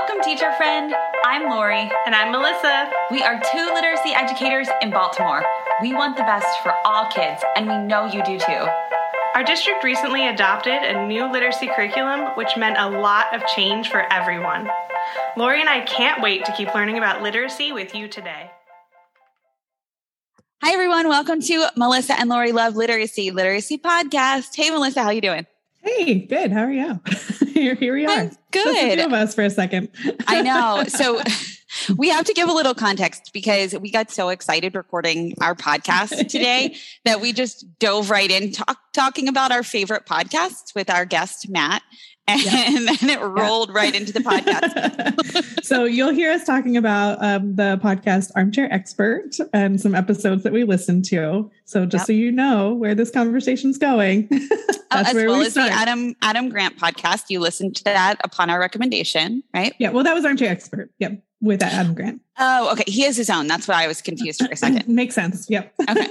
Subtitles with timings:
[0.00, 0.94] Welcome, teacher friend.
[1.26, 1.90] I'm Lori.
[2.06, 2.90] And I'm Melissa.
[3.10, 5.44] We are two literacy educators in Baltimore.
[5.82, 8.66] We want the best for all kids, and we know you do too.
[9.34, 14.10] Our district recently adopted a new literacy curriculum, which meant a lot of change for
[14.10, 14.70] everyone.
[15.36, 18.50] Lori and I can't wait to keep learning about literacy with you today.
[20.62, 21.08] Hi, everyone.
[21.08, 24.56] Welcome to Melissa and Lori Love Literacy Literacy Podcast.
[24.56, 25.46] Hey, Melissa, how you doing?
[25.82, 26.52] Hey, good.
[26.52, 27.00] How are you?
[27.52, 28.10] here, here we are.
[28.10, 28.98] I'm good.
[28.98, 29.88] Just of us for a second.
[30.26, 30.84] I know.
[31.00, 31.22] So
[31.96, 36.18] we have to give a little context because we got so excited recording our podcast
[36.28, 41.04] today that we just dove right in talk, talking about our favorite podcasts with our
[41.04, 41.82] guest Matt.
[42.28, 42.94] And yeah.
[43.00, 43.76] then it rolled yeah.
[43.76, 45.64] right into the podcast.
[45.64, 50.52] so you'll hear us talking about um, the podcast Armchair Expert and some episodes that
[50.52, 51.50] we listened to.
[51.70, 52.06] So just yep.
[52.06, 54.48] so you know where this conversation's going, oh,
[54.90, 55.70] as well we as start.
[55.70, 57.26] the Adam Adam Grant podcast.
[57.28, 59.72] You listened to that upon our recommendation, right?
[59.78, 59.90] Yeah.
[59.90, 60.90] Well, that was Armchair Expert.
[60.98, 62.20] Yep with Adam Grant.
[62.38, 62.84] Oh, okay.
[62.86, 63.46] He has his own.
[63.46, 64.86] That's why I was confused for a second.
[64.94, 65.48] Makes sense.
[65.48, 65.72] Yep.
[65.88, 66.06] Okay.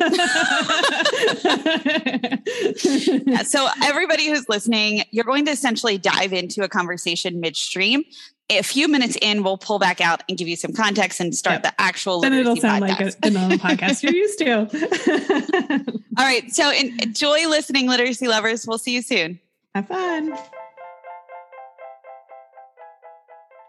[3.27, 8.03] yeah, so everybody who's listening, you're going to essentially dive into a conversation midstream.
[8.51, 11.55] A few minutes in, we'll pull back out and give you some context and start
[11.55, 11.63] yep.
[11.63, 12.21] the actual.
[12.21, 12.99] Then it'll sound podcast.
[12.99, 15.93] like a, a normal podcast you're used to.
[16.17, 16.51] All right.
[16.51, 18.65] So enjoy listening, literacy lovers.
[18.65, 19.39] We'll see you soon.
[19.75, 20.35] Have fun.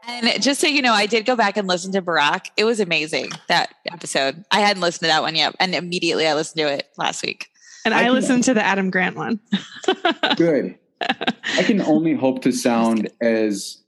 [0.08, 2.50] And just so you know, I did go back and listen to Barack.
[2.56, 4.44] It was amazing that episode.
[4.50, 7.48] I hadn't listened to that one yet, and immediately I listened to it last week.
[7.84, 9.40] And I, I listened to the Adam Grant one.
[10.36, 10.76] good.
[11.00, 13.78] I can only hope to sound as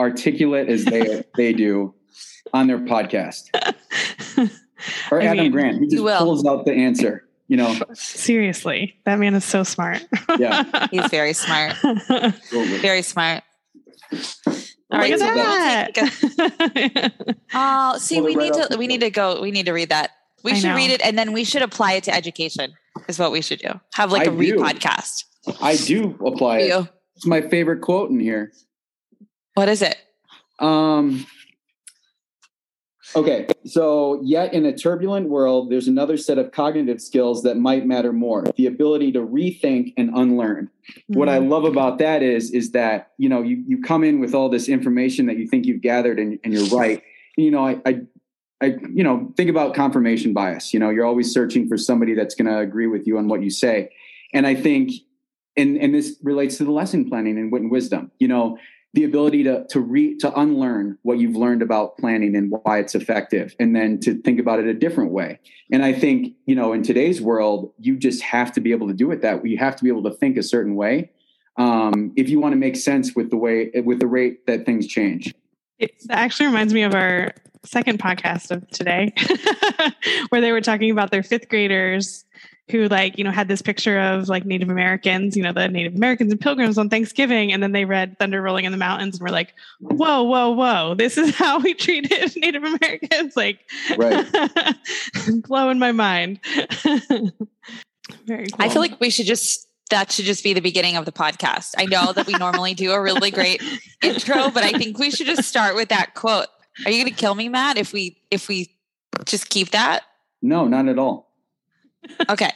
[0.00, 1.94] articulate as they they do
[2.52, 3.42] on their podcast.
[5.10, 7.26] Or I Adam mean, Grant, he just pulls out the answer.
[7.48, 10.04] You know, seriously, that man is so smart.
[10.38, 11.74] yeah, he's very smart.
[12.82, 13.42] very smart.
[14.12, 17.14] All right, Look at that.
[17.54, 19.40] oh, see, we need to we need to go.
[19.40, 20.10] We need to read that.
[20.44, 20.76] We I should know.
[20.76, 22.74] read it, and then we should apply it to education.
[23.08, 23.80] Is what we should do.
[23.94, 25.24] Have like I a re podcast.
[25.62, 26.86] I do apply it.
[27.16, 28.52] It's my favorite quote in here.
[29.56, 29.96] What is it?
[30.58, 31.26] Um,
[33.14, 37.86] Okay, so yet in a turbulent world, there's another set of cognitive skills that might
[37.86, 40.66] matter more: the ability to rethink and unlearn.
[40.66, 41.18] Mm-hmm.
[41.18, 41.48] What I mm-hmm.
[41.48, 44.68] love about that is, is that you know you you come in with all this
[44.68, 47.02] information that you think you've gathered and, and you're right.
[47.36, 48.00] You know, I, I
[48.60, 50.74] I, you know, think about confirmation bias.
[50.74, 53.42] You know, you're always searching for somebody that's going to agree with you on what
[53.42, 53.90] you say.
[54.32, 54.92] And I think,
[55.56, 58.10] and and this relates to the lesson planning and wit and wisdom.
[58.18, 58.58] You know,
[58.96, 62.94] the ability to to re to unlearn what you've learned about planning and why it's
[62.94, 65.38] effective and then to think about it a different way.
[65.70, 68.94] And i think you know in today's world you just have to be able to
[68.94, 71.10] do it that you have to be able to think a certain way
[71.58, 74.86] um, if you want to make sense with the way with the rate that things
[74.86, 75.34] change.
[75.78, 77.32] It actually reminds me of our
[77.64, 79.12] second podcast of today
[80.30, 82.24] where they were talking about their fifth graders
[82.70, 85.94] who like you know had this picture of like native americans you know the native
[85.94, 89.22] americans and pilgrims on thanksgiving and then they read thunder rolling in the mountains and
[89.22, 93.60] were like whoa whoa whoa this is how we treated native americans like
[93.96, 94.26] right.
[95.46, 96.40] blowing my mind.
[98.24, 98.56] Very cool.
[98.58, 101.74] i feel like we should just that should just be the beginning of the podcast.
[101.78, 103.62] I know that we normally do a really great
[104.02, 106.48] intro but i think we should just start with that quote.
[106.84, 108.74] Are you going to kill me matt if we if we
[109.24, 110.02] just keep that?
[110.42, 111.25] No not at all
[112.28, 112.50] Okay.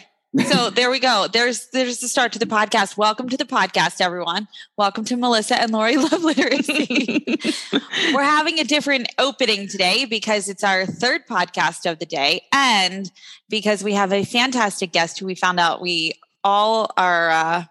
[0.47, 1.27] so there we go.
[1.33, 2.97] There's there's the start to the podcast.
[2.97, 4.49] Welcome to the podcast, everyone.
[4.77, 7.25] Welcome to Melissa and Lori Love Literacy.
[8.15, 13.11] We're having a different opening today because it's our third podcast of the day, and
[13.49, 16.13] because we have a fantastic guest who we found out we
[16.45, 17.65] all are uh,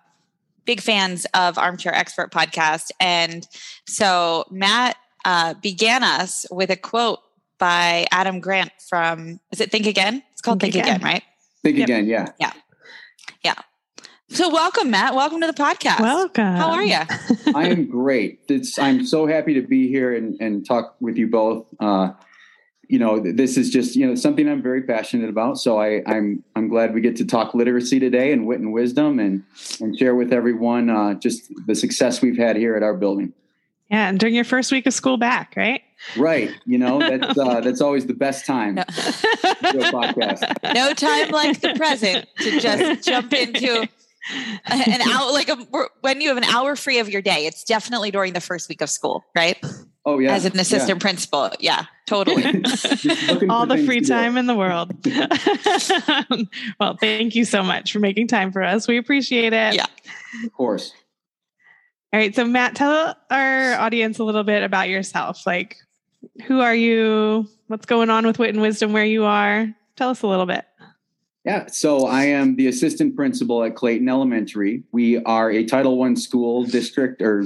[0.65, 3.47] big fans of Armchair Expert podcast, and
[3.87, 7.19] so Matt uh, began us with a quote
[7.57, 10.23] by Adam Grant from is it Think Again?
[10.31, 10.95] It's called Think, Think Again.
[10.97, 11.23] Again, right?
[11.69, 11.89] Think yep.
[11.89, 12.07] again.
[12.07, 12.31] Yeah.
[12.39, 12.53] Yeah.
[13.43, 13.53] Yeah.
[14.29, 15.13] So welcome, Matt.
[15.13, 15.99] Welcome to the podcast.
[15.99, 16.55] Welcome.
[16.55, 16.97] How are you?
[17.55, 18.39] I am great.
[18.49, 21.67] It's, I'm so happy to be here and, and talk with you both.
[21.79, 22.13] Uh,
[22.87, 25.59] you know, this is just you know something I'm very passionate about.
[25.59, 29.19] So I, I'm I'm glad we get to talk literacy today and wit and wisdom
[29.19, 29.43] and
[29.79, 33.31] and share with everyone uh, just the success we've had here at our building.
[33.91, 35.83] Yeah, and during your first week of school back, right?
[36.17, 36.51] Right.
[36.65, 38.75] You know, that's uh, that's always the best time.
[38.75, 38.83] No.
[40.73, 43.87] no time like the present to just jump into
[44.65, 45.57] an hour like a,
[46.01, 47.45] when you have an hour free of your day.
[47.45, 49.57] It's definitely during the first week of school, right?
[50.05, 50.33] Oh yeah.
[50.33, 51.01] As an assistant yeah.
[51.01, 51.51] principal.
[51.59, 52.43] Yeah, totally.
[53.49, 54.93] All the free time in the world.
[56.79, 58.87] well, thank you so much for making time for us.
[58.87, 59.75] We appreciate it.
[59.75, 59.85] Yeah.
[60.45, 60.93] Of course.
[62.11, 62.33] All right.
[62.33, 65.45] So, Matt, tell our audience a little bit about yourself.
[65.45, 65.77] Like,
[66.45, 67.47] who are you?
[67.67, 69.67] What's going on with Wit and Wisdom where you are?
[69.95, 70.65] Tell us a little bit.
[71.45, 74.83] Yeah, so I am the assistant principal at Clayton Elementary.
[74.91, 77.45] We are a Title One school district, or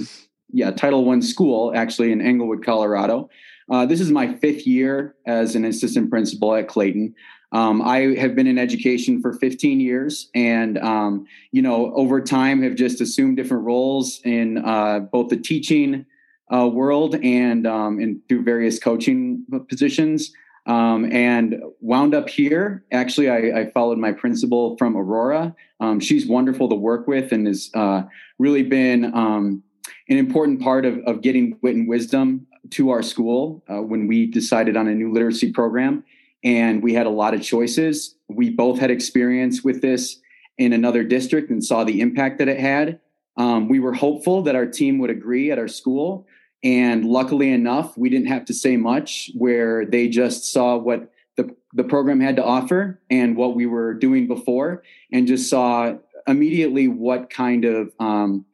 [0.52, 3.30] yeah, Title One school actually in Englewood, Colorado.
[3.70, 7.16] Uh, this is my fifth year as an assistant principal at Clayton.
[7.54, 12.64] Um, I have been in education for 15 years, and um, you know, over time,
[12.64, 16.06] have just assumed different roles in uh, both the teaching
[16.54, 20.32] uh, world and um, and through various coaching positions.
[20.66, 22.86] Um, and wound up here.
[22.94, 25.54] Actually, I, I, followed my principal from Aurora.
[25.82, 28.04] Um, she's wonderful to work with and has uh,
[28.40, 29.62] really been um,
[30.08, 34.26] an important part of, of getting wit and wisdom to our school uh, when we
[34.26, 36.06] decided on a new literacy program
[36.44, 38.16] and we had a lot of choices.
[38.28, 40.20] We both had experience with this
[40.58, 43.00] in another district and saw the impact that it had.
[43.38, 46.28] Um, we were hopeful that our team would agree at our school.
[46.64, 51.54] And luckily enough, we didn't have to say much where they just saw what the,
[51.74, 55.96] the program had to offer and what we were doing before and just saw
[56.28, 58.46] immediately what kind of um,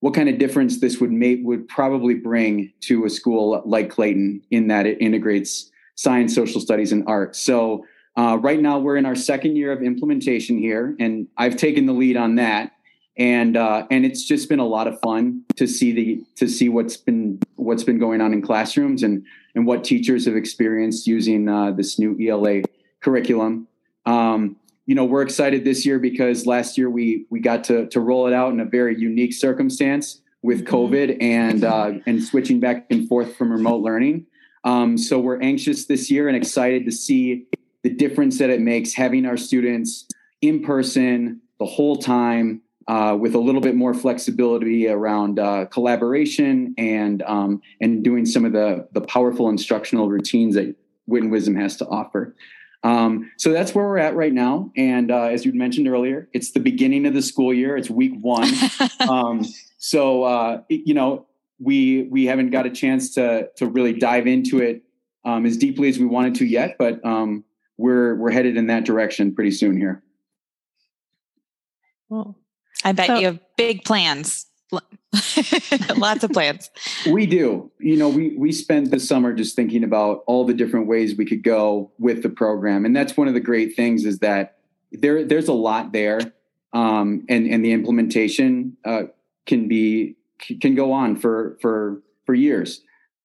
[0.00, 4.42] what kind of difference this would make would probably bring to a school like Clayton
[4.50, 7.36] in that it integrates science, social studies, and art.
[7.36, 7.86] So
[8.16, 11.92] uh, right now we're in our second year of implementation here, and I've taken the
[11.92, 12.72] lead on that.
[13.16, 16.68] And uh, and it's just been a lot of fun to see the to see
[16.68, 19.24] what's been what's been going on in classrooms and
[19.54, 22.62] and what teachers have experienced using uh, this new ELA
[23.00, 23.68] curriculum.
[24.06, 24.56] Um,
[24.86, 28.26] you know, we're excited this year because last year we we got to to roll
[28.26, 30.74] it out in a very unique circumstance with mm-hmm.
[30.74, 34.26] COVID and uh, and switching back and forth from remote learning.
[34.64, 37.46] Um, so we're anxious this year and excited to see
[37.82, 40.06] the difference that it makes having our students
[40.40, 46.74] in person the whole time uh, with a little bit more flexibility around uh, collaboration
[46.78, 50.74] and um, and doing some of the the powerful instructional routines that
[51.06, 52.34] Wit and Wisdom has to offer.
[52.84, 54.72] Um, so that's where we're at right now.
[54.76, 57.76] And uh, as you mentioned earlier, it's the beginning of the school year.
[57.76, 58.50] It's week one.
[59.08, 59.44] um,
[59.78, 61.26] so uh, you know,
[61.60, 64.82] we we haven't got a chance to to really dive into it
[65.24, 67.44] um, as deeply as we wanted to yet, but um,
[67.76, 70.02] we're we're headed in that direction pretty soon here.
[72.08, 72.36] Well,
[72.84, 74.46] I bet so, you have big plans.
[75.96, 76.70] Lots of plans.
[77.10, 77.70] We do.
[77.78, 81.26] You know, we we spent the summer just thinking about all the different ways we
[81.26, 84.56] could go with the program, and that's one of the great things is that
[84.90, 86.20] there there's a lot there,
[86.72, 89.02] um, and and the implementation uh,
[89.44, 90.16] can be
[90.60, 92.80] can go on for for for years.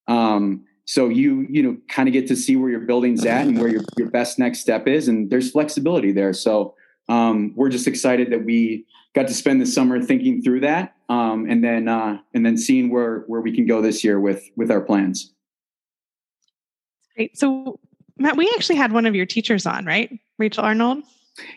[0.10, 3.60] Um, so you you know kind of get to see where your building's at and
[3.60, 6.34] where your, your best next step is, and there's flexibility there.
[6.34, 6.76] So
[7.10, 11.50] um, we're just excited that we got to spend the summer thinking through that, um,
[11.50, 14.72] and then uh, and then seeing where where we can go this year with with
[14.72, 15.34] our plans.
[17.16, 17.38] Great.
[17.38, 17.80] So
[18.18, 20.12] Matt, we actually had one of your teachers on, right?
[20.38, 21.04] Rachel Arnold.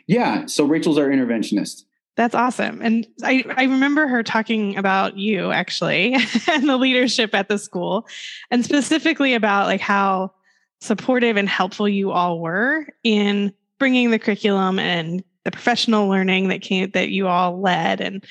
[0.07, 0.47] Yeah.
[0.47, 1.85] So Rachel's our interventionist.
[2.17, 2.83] That's awesome.
[2.83, 6.17] And I, I remember her talking about you actually
[6.51, 8.07] and the leadership at the school
[8.51, 10.33] and specifically about like how
[10.81, 16.63] supportive and helpful you all were in bringing the curriculum and the professional learning that
[16.63, 18.25] came that you all led and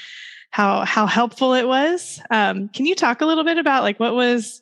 [0.52, 2.22] how how helpful it was.
[2.32, 4.62] Um, can you talk a little bit about like what was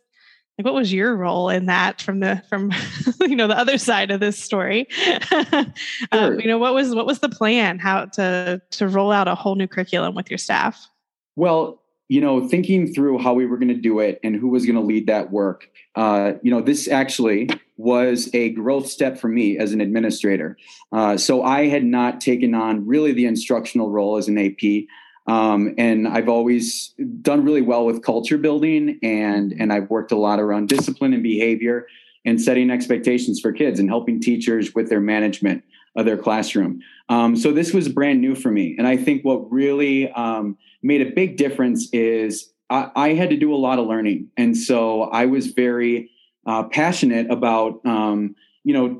[0.57, 2.71] like what was your role in that from the from
[3.21, 4.87] you know the other side of this story
[5.31, 5.65] um, sure.
[6.11, 9.35] um, you know what was what was the plan how to to roll out a
[9.35, 10.87] whole new curriculum with your staff
[11.35, 14.65] well you know thinking through how we were going to do it and who was
[14.65, 19.27] going to lead that work uh, you know this actually was a growth step for
[19.27, 20.57] me as an administrator.
[20.91, 24.87] Uh, so i had not taken on really the instructional role as an ap
[25.27, 30.17] um, and I've always done really well with culture building, and and I've worked a
[30.17, 31.87] lot around discipline and behavior,
[32.25, 35.63] and setting expectations for kids, and helping teachers with their management
[35.97, 36.79] of their classroom.
[37.09, 41.01] Um, so this was brand new for me, and I think what really um, made
[41.01, 45.03] a big difference is I, I, had to do a lot of learning, and so
[45.03, 46.09] I was very
[46.47, 48.99] uh, passionate about um, you know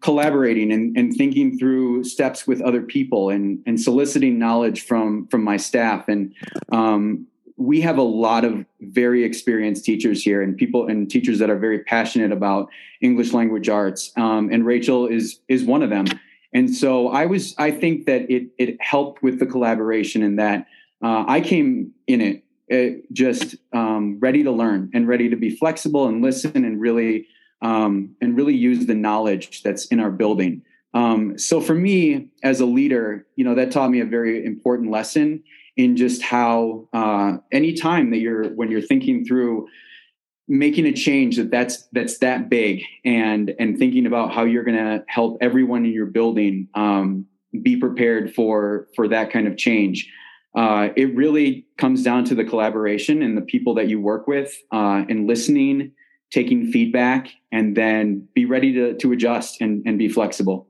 [0.00, 5.42] collaborating and, and thinking through steps with other people and and soliciting knowledge from from
[5.42, 6.08] my staff.
[6.08, 6.34] And
[6.70, 7.26] um,
[7.56, 11.58] we have a lot of very experienced teachers here and people and teachers that are
[11.58, 12.68] very passionate about
[13.00, 16.06] english language arts um, and rachel is is one of them.
[16.52, 20.66] And so i was i think that it it helped with the collaboration and that
[21.02, 25.50] uh, i came in it, it just um, ready to learn and ready to be
[25.50, 27.26] flexible and listen and really
[27.62, 30.62] um, and really use the knowledge that's in our building.
[30.94, 34.90] Um, so for me as a leader, you know, that taught me a very important
[34.90, 35.42] lesson.
[35.76, 39.68] in just how uh, anytime that you're when you're thinking through
[40.48, 44.76] making a change that that's that's that big and and thinking about how you're going
[44.76, 47.26] to help everyone in your building um,
[47.62, 50.10] be prepared for for that kind of change
[50.56, 54.56] uh, it really comes down to the collaboration and the people that you work with
[54.72, 55.92] uh, and listening
[56.30, 60.68] taking feedback and then be ready to to adjust and, and be flexible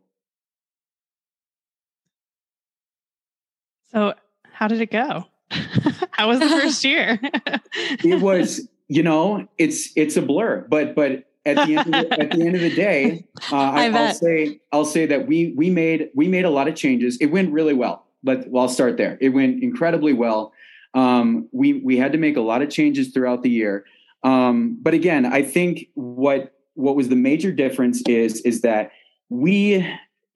[3.90, 4.14] so
[4.52, 5.24] how did it go
[6.10, 7.20] how was the first year
[8.04, 10.66] it was you know, it's it's a blur.
[10.68, 13.88] But but at the end of the, at the end of the day, uh, I,
[13.90, 17.18] will say I'll say that we we made we made a lot of changes.
[17.18, 18.06] It went really well.
[18.22, 19.18] But well, I'll start there.
[19.20, 20.52] It went incredibly well.
[20.94, 23.84] Um, we we had to make a lot of changes throughout the year.
[24.24, 28.92] Um, but again, I think what what was the major difference is is that
[29.28, 29.86] we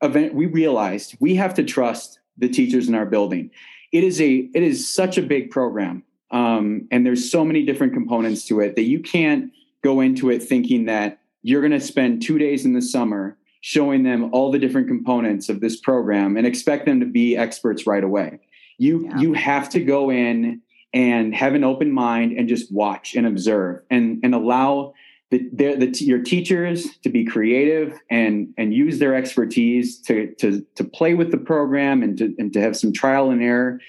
[0.03, 3.51] event we realized we have to trust the teachers in our building.
[3.93, 7.93] It is a it is such a big program um, and there's so many different
[7.93, 9.53] components to it that you can't
[9.85, 14.03] go into it thinking that you're going to spend two days in the summer showing
[14.03, 18.05] them all the different components of this program and expect them to be experts right
[18.05, 18.41] away.
[18.77, 19.19] You yeah.
[19.19, 20.61] you have to go in
[20.93, 24.93] and have an open mind and just watch and observe and and allow
[25.31, 30.67] the, the, the, your teachers to be creative and and use their expertise to to
[30.75, 33.81] to play with the program and to and to have some trial and error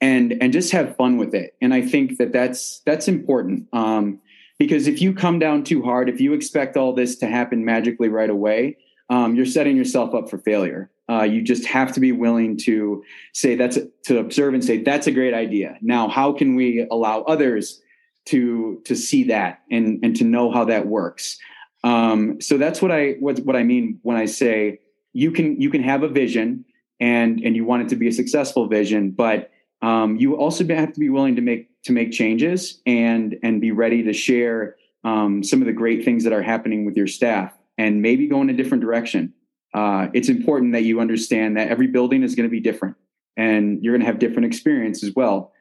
[0.00, 4.18] and and just have fun with it and i think that that's that's important um,
[4.58, 8.08] because if you come down too hard if you expect all this to happen magically
[8.08, 8.76] right away
[9.10, 10.90] um, you're setting yourself up for failure.
[11.10, 14.82] Uh, you just have to be willing to say that's a, to observe and say
[14.82, 15.76] that's a great idea.
[15.80, 17.80] Now how can we allow others
[18.26, 21.38] to to see that and and to know how that works?
[21.84, 24.80] Um, so that's what i what, what i mean when i say
[25.12, 26.64] you can you can have a vision
[27.00, 29.50] and and you want it to be a successful vision but
[29.80, 33.70] um, you also have to be willing to make to make changes and and be
[33.70, 37.57] ready to share um, some of the great things that are happening with your staff
[37.78, 39.32] and maybe go in a different direction.
[39.72, 42.96] Uh, it's important that you understand that every building is going to be different
[43.36, 45.52] and you're going to have different experience as well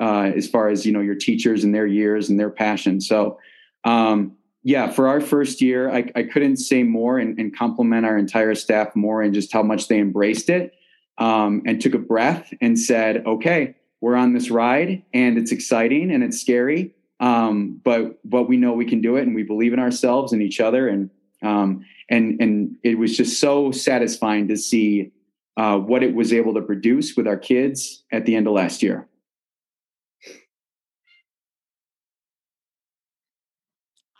[0.00, 3.00] uh, as far as you know your teachers and their years and their passion.
[3.00, 3.38] So
[3.84, 8.18] um, yeah, for our first year, I, I couldn't say more and, and compliment our
[8.18, 10.72] entire staff more and just how much they embraced it
[11.18, 16.10] um, and took a breath and said, okay, we're on this ride and it's exciting
[16.10, 16.94] and it's scary.
[17.20, 20.42] Um, but, but we know we can do it and we believe in ourselves and
[20.42, 20.88] each other.
[20.88, 21.10] And,
[21.42, 25.12] um, and, and it was just so satisfying to see
[25.56, 28.82] uh, what it was able to produce with our kids at the end of last
[28.82, 29.08] year.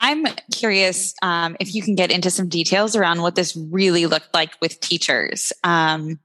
[0.01, 4.33] I'm curious um, if you can get into some details around what this really looked
[4.35, 5.53] like with teachers.
[5.65, 6.21] Um,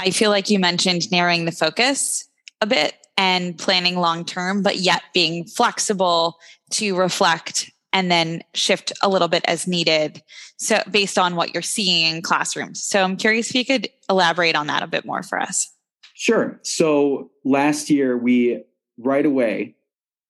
[0.00, 2.28] I feel like you mentioned narrowing the focus
[2.60, 6.38] a bit and planning long term, but yet being flexible
[6.70, 10.22] to reflect and then shift a little bit as needed.
[10.56, 12.80] So, based on what you're seeing in classrooms.
[12.80, 15.68] So, I'm curious if you could elaborate on that a bit more for us.
[16.14, 16.60] Sure.
[16.62, 18.62] So, last year, we
[18.98, 19.74] right away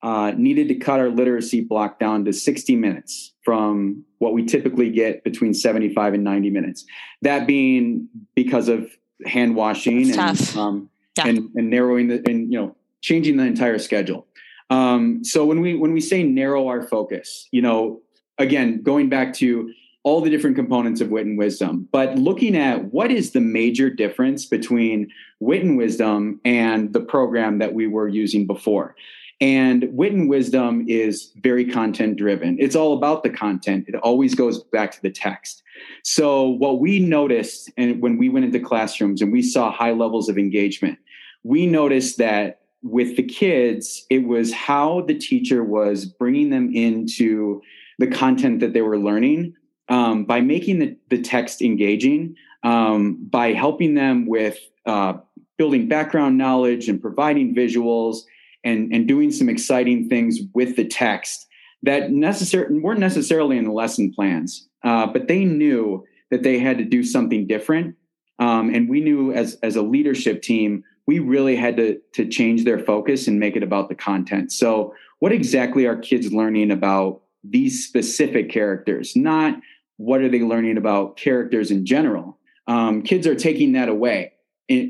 [0.02, 4.90] uh, needed to cut our literacy block down to 60 minutes from what we typically
[4.90, 6.87] get between 75 and 90 minutes.
[7.20, 8.90] That being because of
[9.26, 11.26] hand washing and, um, yeah.
[11.26, 14.26] and, and narrowing the and you know changing the entire schedule.
[14.70, 18.00] Um, so when we when we say narrow our focus, you know,
[18.38, 19.72] again going back to
[20.04, 23.90] all the different components of wit and wisdom, but looking at what is the major
[23.90, 25.10] difference between
[25.40, 28.94] wit and wisdom and the program that we were using before.
[29.40, 32.56] And wit and wisdom is very content driven.
[32.58, 33.84] It's all about the content.
[33.87, 35.62] It always goes back to the text.
[36.02, 40.28] So what we noticed and when we went into classrooms and we saw high levels
[40.28, 40.98] of engagement,
[41.44, 47.61] we noticed that with the kids, it was how the teacher was bringing them into
[47.99, 49.54] the content that they were learning
[49.88, 55.14] um, by making the, the text engaging, um, by helping them with uh,
[55.56, 58.18] building background knowledge and providing visuals
[58.64, 61.47] and, and doing some exciting things with the text
[61.82, 66.78] that necessar- weren't necessarily in the lesson plans, uh, but they knew that they had
[66.78, 67.97] to do something different.
[68.38, 72.65] Um, and we knew as, as a leadership team, we really had to, to change
[72.65, 74.53] their focus and make it about the content.
[74.53, 79.17] So, what exactly are kids learning about these specific characters?
[79.17, 79.59] Not
[79.97, 82.38] what are they learning about characters in general?
[82.67, 84.35] Um, kids are taking that away,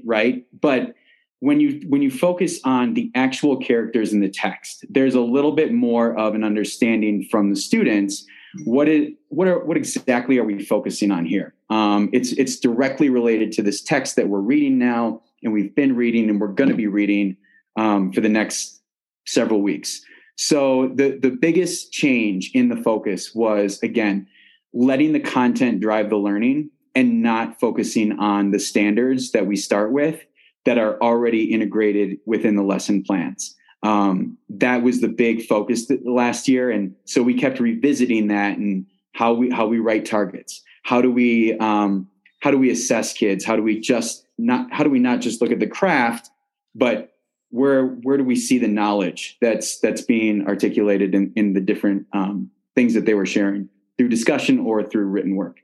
[0.05, 0.45] right?
[0.61, 0.97] But
[1.39, 5.53] when you when you focus on the actual characters in the text there's a little
[5.53, 8.27] bit more of an understanding from the students
[8.65, 13.09] what is what are what exactly are we focusing on here um, it's it's directly
[13.09, 16.71] related to this text that we're reading now and we've been reading and we're going
[16.71, 17.37] to be reading
[17.77, 18.81] um, for the next
[19.27, 20.01] several weeks.
[20.37, 24.27] So the the biggest change in the focus was again
[24.73, 29.93] letting the content drive the learning and not focusing on the standards that we start
[29.93, 30.21] with
[30.65, 33.57] that are already integrated within the lesson plans.
[33.83, 38.87] Um, that was the big focus last year, and so we kept revisiting that and
[39.15, 40.63] how we how we write targets.
[40.83, 42.09] How do we um,
[42.41, 43.45] how do we assess kids?
[43.45, 46.31] How do we just not how do we not just look at the craft,
[46.75, 47.13] but
[47.51, 52.07] where where do we see the knowledge that's that's being articulated in, in the different
[52.13, 55.61] um, things that they were sharing through discussion or through written work?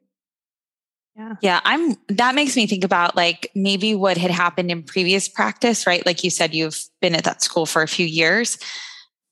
[1.17, 1.35] Yeah.
[1.41, 1.61] Yeah.
[1.65, 6.05] I'm, that makes me think about like maybe what had happened in previous practice, right?
[6.05, 8.59] Like you said, you've been at that school for a few years.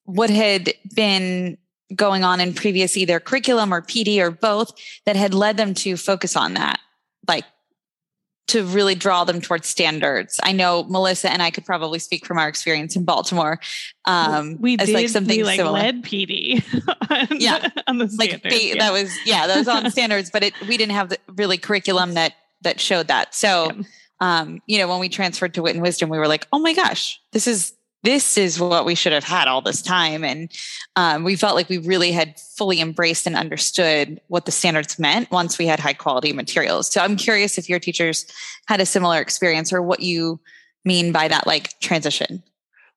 [0.05, 1.59] What had been
[1.95, 4.73] going on in previous either curriculum or PD or both
[5.07, 6.79] that had led them to focus on that?
[7.27, 7.45] Like
[8.49, 10.39] to really draw them towards standards.
[10.43, 13.61] I know Melissa and I could probably speak from our experience in Baltimore.
[14.05, 15.79] Um, we as did, like something we like similar.
[15.79, 16.63] led PD.
[17.11, 18.75] On, yeah, on the like yeah.
[18.79, 22.15] that was yeah that was on standards, but it we didn't have the really curriculum
[22.15, 22.33] that
[22.63, 23.35] that showed that.
[23.35, 23.83] So, yeah.
[24.21, 26.73] um, you know, when we transferred to Wit and Wisdom, we were like, oh my
[26.73, 30.25] gosh, this is this is what we should have had all this time.
[30.25, 30.51] And
[30.97, 35.31] um, we felt like we really had fully embraced and understood what the standards meant
[35.31, 36.91] once we had high quality materials.
[36.93, 38.27] So I'm curious if your teachers
[38.67, 40.41] had a similar experience or what you
[40.85, 42.43] mean by that like transition.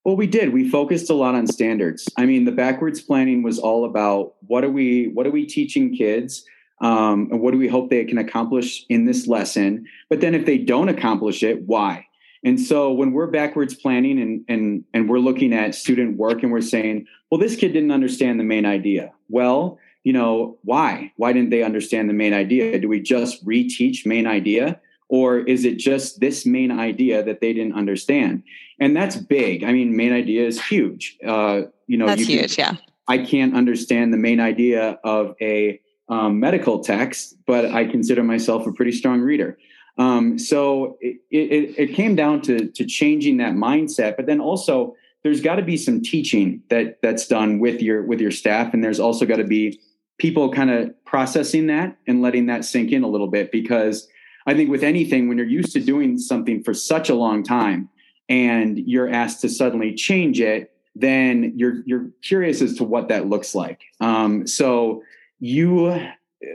[0.03, 0.53] Well, we did.
[0.53, 2.07] We focused a lot on standards.
[2.15, 5.95] I mean, the backwards planning was all about what are we what are we teaching
[5.95, 6.45] kids,
[6.79, 9.85] um, and what do we hope they can accomplish in this lesson.
[10.07, 12.05] But then, if they don't accomplish it, why?
[12.45, 16.51] And so when we're backwards planning and and and we're looking at student work and
[16.51, 19.11] we're saying, well, this kid didn't understand the main idea.
[19.27, 21.11] Well, you know, why?
[21.17, 22.79] Why didn't they understand the main idea?
[22.79, 24.79] Do we just reteach main idea?
[25.09, 28.43] Or is it just this main idea that they didn't understand?
[28.79, 29.63] And that's big.
[29.63, 31.17] I mean, main idea is huge.
[31.25, 32.55] Uh, you know, that's you huge.
[32.55, 32.81] Can, yeah.
[33.07, 38.67] I can't understand the main idea of a um, medical text, but I consider myself
[38.67, 39.57] a pretty strong reader.
[39.97, 44.95] Um, so it, it, it came down to, to changing that mindset, but then also
[45.23, 48.83] there's got to be some teaching that that's done with your with your staff, and
[48.83, 49.79] there's also got to be
[50.17, 54.07] people kind of processing that and letting that sink in a little bit because
[54.45, 57.89] I think with anything when you're used to doing something for such a long time
[58.29, 63.27] and you're asked to suddenly change it, then you're you're curious as to what that
[63.27, 63.81] looks like.
[63.99, 65.01] Um, so
[65.39, 65.99] you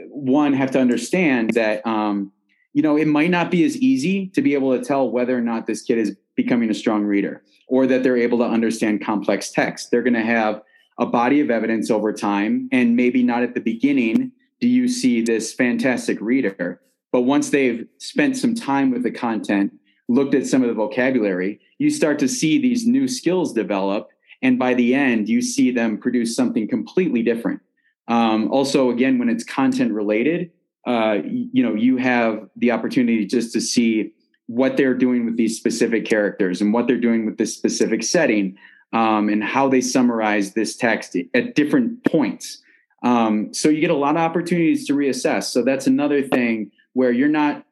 [0.09, 2.31] one have to understand that um,
[2.73, 5.41] you know, it might not be as easy to be able to tell whether or
[5.41, 9.51] not this kid is becoming a strong reader or that they're able to understand complex
[9.51, 9.91] text.
[9.91, 10.61] They're going to have
[10.97, 15.21] a body of evidence over time, and maybe not at the beginning do you see
[15.21, 16.81] this fantastic reader.
[17.11, 19.73] But once they've spent some time with the content,
[20.07, 24.09] looked at some of the vocabulary, you start to see these new skills develop.
[24.41, 27.61] And by the end, you see them produce something completely different.
[28.07, 30.51] Um, also, again, when it's content related,
[30.85, 34.13] uh, you know, you have the opportunity just to see
[34.47, 38.57] what they're doing with these specific characters and what they're doing with this specific setting
[38.93, 42.61] um, and how they summarize this text at different points.
[43.03, 45.45] Um, so you get a lot of opportunities to reassess.
[45.45, 47.65] So that's another thing where you're not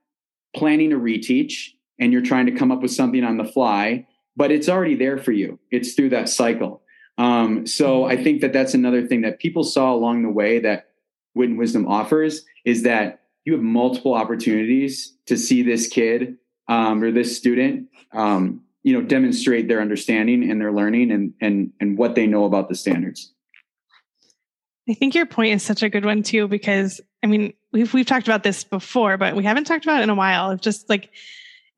[0.56, 4.52] planning a reteach and you're trying to come up with something on the fly, but
[4.52, 5.60] it's already there for you.
[5.72, 6.82] It's through that cycle.
[7.18, 10.86] Um, so I think that that's another thing that people saw along the way that
[11.36, 17.12] and Wisdom offers is that you have multiple opportunities to see this kid um, or
[17.12, 22.16] this student, um, you know, demonstrate their understanding and their learning and and and what
[22.16, 23.34] they know about the standards.
[24.90, 28.06] I think your point is such a good one too, because I mean, we've we've
[28.06, 30.52] talked about this before, but we haven't talked about it in a while.
[30.52, 31.10] Of just like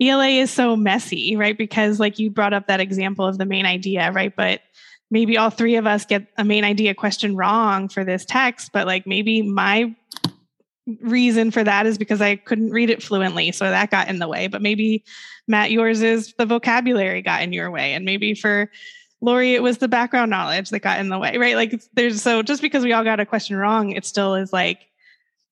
[0.01, 1.57] ELA is so messy, right?
[1.57, 4.35] Because like you brought up that example of the main idea, right?
[4.35, 4.61] But
[5.09, 8.87] maybe all three of us get a main idea question wrong for this text, but
[8.87, 9.93] like maybe my
[11.01, 13.51] reason for that is because I couldn't read it fluently.
[13.51, 14.47] So that got in the way.
[14.47, 15.03] But maybe,
[15.47, 17.93] Matt, yours is the vocabulary got in your way.
[17.93, 18.69] And maybe for
[19.21, 21.55] Lori, it was the background knowledge that got in the way, right?
[21.55, 24.79] Like there's so just because we all got a question wrong, it still is like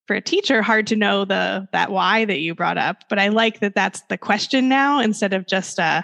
[0.08, 3.04] for a teacher hard to know the that why that you brought up.
[3.10, 6.04] But I like that that's the question now instead of just a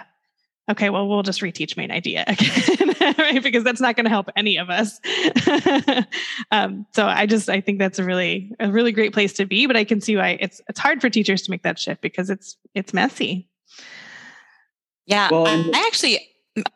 [0.68, 3.42] okay, well, we'll just reteach main idea again, right?
[3.42, 5.00] Because that's not going to help any of us.
[6.50, 9.66] um, so I just, I think that's a really, a really great place to be,
[9.66, 12.30] but I can see why it's, it's hard for teachers to make that shift because
[12.30, 13.48] it's, it's messy.
[15.06, 15.28] Yeah.
[15.30, 16.28] Well, I actually,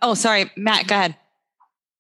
[0.03, 1.17] oh, sorry, Matt, go ahead.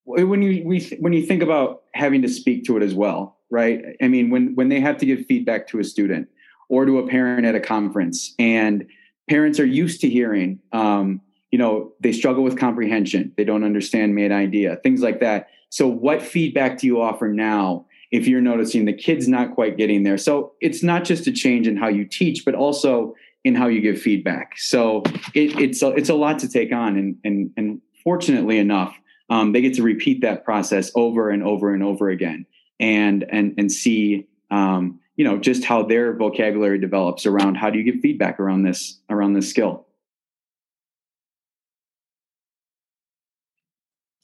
[0.04, 3.96] When you, we, when you think about having to speak to it as well, right?
[4.00, 6.28] I mean, when, when they have to give feedback to a student
[6.68, 8.86] or to a parent at a conference and
[9.28, 13.32] parents are used to hearing, um, you know, they struggle with comprehension.
[13.36, 15.48] They don't understand main idea, things like that.
[15.68, 20.02] So, what feedback do you offer now if you're noticing the kid's not quite getting
[20.02, 20.18] there?
[20.18, 23.80] So, it's not just a change in how you teach, but also in how you
[23.80, 24.58] give feedback.
[24.58, 25.02] So,
[25.34, 28.96] it, it's a, it's a lot to take on, and and and fortunately enough,
[29.28, 32.46] um, they get to repeat that process over and over and over again,
[32.78, 34.26] and and and see.
[34.50, 38.62] Um, you know just how their vocabulary develops around how do you give feedback around
[38.62, 39.86] this around this skill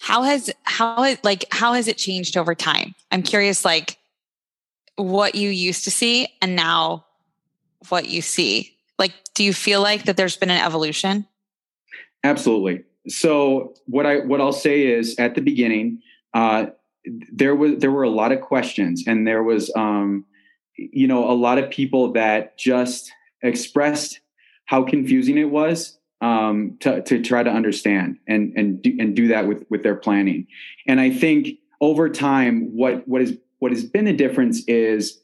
[0.07, 2.95] how has how has like how has it changed over time?
[3.11, 3.99] I'm curious like
[4.95, 7.05] what you used to see and now
[7.89, 8.79] what you see.
[9.01, 11.27] Like do you feel like that there's been an evolution?
[12.23, 12.85] Absolutely.
[13.09, 16.01] So what i what i'll say is at the beginning
[16.35, 16.67] uh
[17.33, 20.25] there was there were a lot of questions and there was um
[20.77, 23.11] you know a lot of people that just
[23.43, 24.21] expressed
[24.67, 29.29] how confusing it was um, to, to try to understand and and do, and do
[29.29, 30.47] that with with their planning.
[30.89, 35.21] And I think over time, what what is what has been a difference is,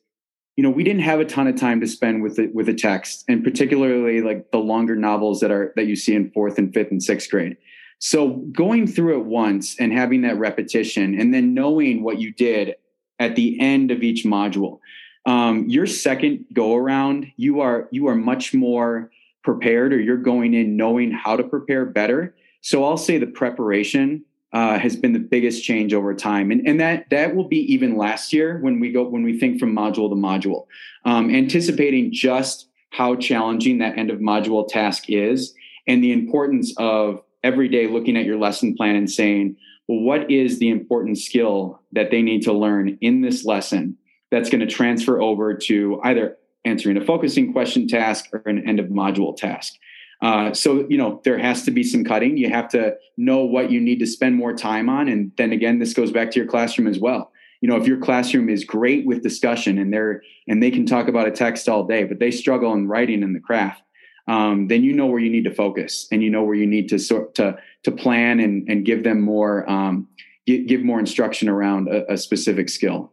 [0.56, 2.74] you know, we didn't have a ton of time to spend with the, with a
[2.74, 6.72] text, and particularly like the longer novels that are that you see in fourth and
[6.72, 7.56] fifth and sixth grade.
[7.98, 8.18] So
[8.52, 12.74] going through it once and having that repetition, and then knowing what you did
[13.18, 14.80] at the end of each module,
[15.26, 19.10] um, your second go around, you are you are much more
[19.42, 22.34] prepared or you're going in knowing how to prepare better.
[22.60, 26.78] So I'll say the preparation uh, has been the biggest change over time, and and
[26.78, 30.10] that that will be even last year when we go when we think from module
[30.10, 30.66] to module,
[31.04, 35.54] um, anticipating just how challenging that end of module task is,
[35.86, 39.56] and the importance of every day looking at your lesson plan and saying,
[39.88, 43.96] well, what is the important skill that they need to learn in this lesson
[44.30, 48.80] that's going to transfer over to either answering a focusing question task or an end
[48.80, 49.74] of module task.
[50.22, 52.36] Uh, so you know there has to be some cutting.
[52.36, 55.80] You have to know what you need to spend more time on, and then again,
[55.80, 57.32] this goes back to your classroom as well.
[57.60, 61.08] You know, if your classroom is great with discussion and they're and they can talk
[61.08, 63.82] about a text all day, but they struggle in writing and the craft,
[64.28, 66.88] um, then you know where you need to focus and you know where you need
[66.90, 70.06] to sort to to plan and and give them more um,
[70.46, 73.12] give more instruction around a, a specific skill.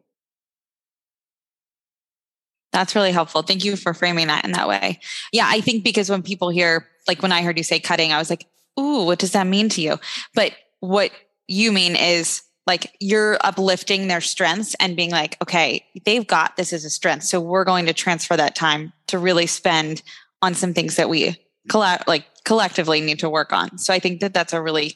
[2.79, 3.41] That's really helpful.
[3.41, 5.01] Thank you for framing that in that way.
[5.33, 8.17] Yeah, I think because when people hear, like when I heard you say cutting, I
[8.17, 8.47] was like,
[8.79, 9.99] ooh, what does that mean to you?
[10.33, 11.11] But what
[11.45, 16.71] you mean is like you're uplifting their strengths and being like, okay, they've got this
[16.71, 17.25] as a strength.
[17.25, 20.01] So we're going to transfer that time to really spend
[20.41, 21.35] on some things that we
[21.67, 23.77] collect, like collectively need to work on.
[23.77, 24.95] So I think that that's a really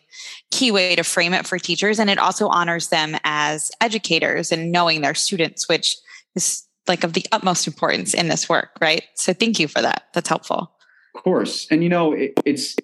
[0.51, 1.99] key way to frame it for teachers.
[1.99, 5.97] And it also honors them as educators and knowing their students, which
[6.33, 9.03] is like of the utmost importance in this work, right?
[9.15, 10.03] So thank you for that.
[10.13, 10.71] That's helpful.
[11.15, 12.75] Of course, and you know it, it's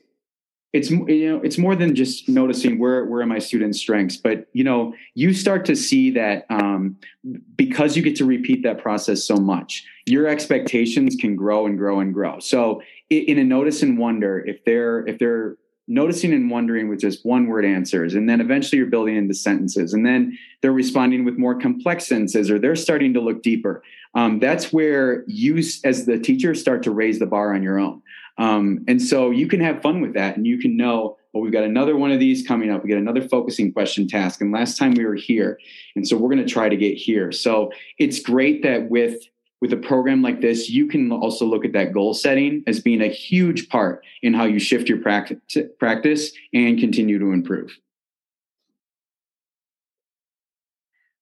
[0.71, 4.47] it's you know it's more than just noticing where where are my students' strengths, but
[4.53, 6.97] you know you start to see that um,
[7.55, 11.99] because you get to repeat that process so much, your expectations can grow and grow
[11.99, 12.39] and grow.
[12.39, 15.57] So in a notice and wonder, if they're if they're
[15.89, 19.91] noticing and wondering with just one word answers and then eventually you're building into sentences
[19.91, 23.81] and then they're responding with more complex sentences or they're starting to look deeper.
[24.13, 28.03] Um, that's where you as the teacher start to raise the bar on your own.
[28.37, 31.51] Um, and so you can have fun with that and you can know well we've
[31.51, 32.83] got another one of these coming up.
[32.83, 35.59] We got another focusing question task and last time we were here
[35.95, 37.31] and so we're going to try to get here.
[37.31, 39.23] So it's great that with
[39.61, 43.01] with a program like this, you can also look at that goal setting as being
[43.01, 45.37] a huge part in how you shift your practice
[45.79, 47.77] practice and continue to improve.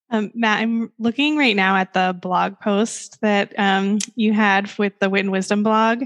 [0.10, 4.98] Um, Matt, I'm looking right now at the blog post that um, you had with
[5.00, 6.04] the Wit and Wisdom blog.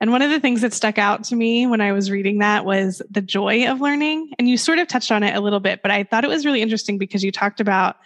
[0.00, 2.64] And one of the things that stuck out to me when I was reading that
[2.64, 4.32] was the joy of learning.
[4.38, 6.44] And you sort of touched on it a little bit, but I thought it was
[6.44, 7.96] really interesting because you talked about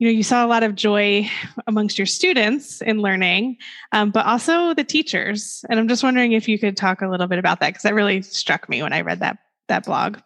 [0.00, 1.30] you know you saw a lot of joy
[1.68, 3.58] amongst your students in learning
[3.92, 5.64] um, but also the teachers.
[5.68, 7.94] And i'm just wondering if you could talk a little bit about that because that
[7.94, 10.18] really struck me when i read that that blog.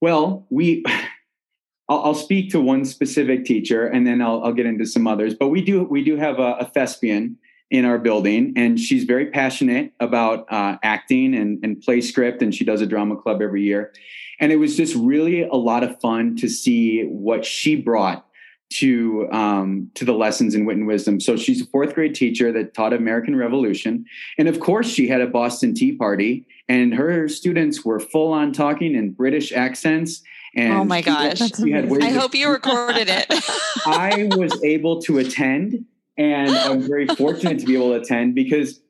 [0.00, 0.84] Well we
[1.88, 5.48] I'll, speak to one specific teacher and then I'll, I'll, get into some others but
[5.48, 7.36] we do we do have a, a thespian
[7.70, 12.54] in our building and she's very passionate about uh, acting and, and play script and
[12.54, 13.92] she does a drama club every year.
[14.40, 18.26] And it was just really a lot of fun to see what she brought
[18.70, 21.20] to um, to the lessons in wit and wisdom.
[21.20, 24.04] So she's a fourth grade teacher that taught American Revolution,
[24.38, 28.52] and of course she had a Boston Tea Party, and her students were full on
[28.52, 30.22] talking in British accents.
[30.54, 31.40] And oh my gosh!
[31.40, 33.26] I hope you recorded it.
[33.86, 35.84] I was able to attend,
[36.16, 38.80] and I'm very fortunate to be able to attend because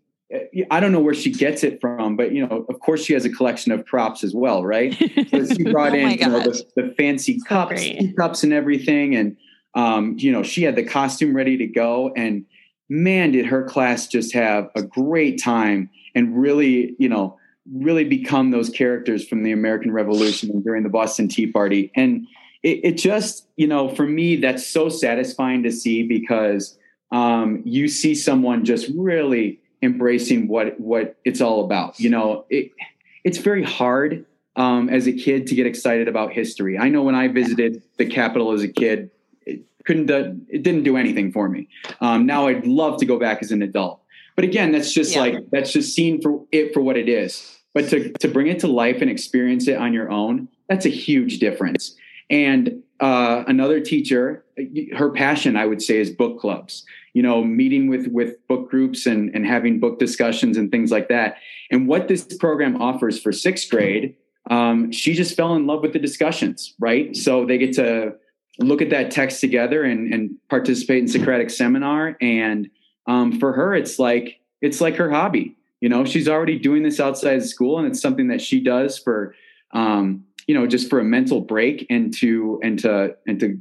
[0.71, 3.25] I don't know where she gets it from, but you know, of course, she has
[3.25, 4.97] a collection of props as well, right?
[5.31, 7.83] So she brought Oh in you know, the, the fancy cups,
[8.17, 9.37] cups, and everything, and
[9.75, 12.13] um, you know, she had the costume ready to go.
[12.17, 12.45] And
[12.89, 17.39] man, did her class just have a great time and really, you know,
[17.73, 21.93] really become those characters from the American Revolution and during the Boston Tea Party.
[21.95, 22.27] And
[22.63, 26.77] it, it just, you know, for me, that's so satisfying to see because
[27.13, 31.99] um, you see someone just really embracing what what it's all about.
[31.99, 32.73] You know, it,
[33.25, 36.79] it's very hard um, as a kid to get excited about history.
[36.79, 39.11] I know when I visited the Capitol as a kid,
[39.85, 41.69] couldn't do, it didn't do anything for me.
[42.01, 44.03] Um, now I'd love to go back as an adult.
[44.37, 45.21] But again, that's just Yeah.
[45.21, 47.59] like that's just seeing for it for what it is.
[47.75, 50.91] But to to bring it to life and experience it on your own, that's a
[50.91, 51.95] huge difference.
[52.31, 54.45] And uh, another teacher,
[54.95, 56.85] her passion, I would say, is book clubs.
[57.13, 61.09] You know, meeting with with book groups and and having book discussions and things like
[61.09, 61.37] that.
[61.71, 64.15] And what this program offers for sixth grade,
[64.49, 66.75] um, she just fell in love with the discussions.
[66.79, 68.15] Right, so they get to
[68.61, 72.17] look at that text together and and participate in Socratic seminar.
[72.21, 72.71] And
[73.07, 75.57] um, for her, it's like it's like her hobby.
[75.81, 78.99] You know, she's already doing this outside of school, and it's something that she does
[78.99, 79.35] for
[79.73, 83.57] um, you know just for a mental break and to and to and to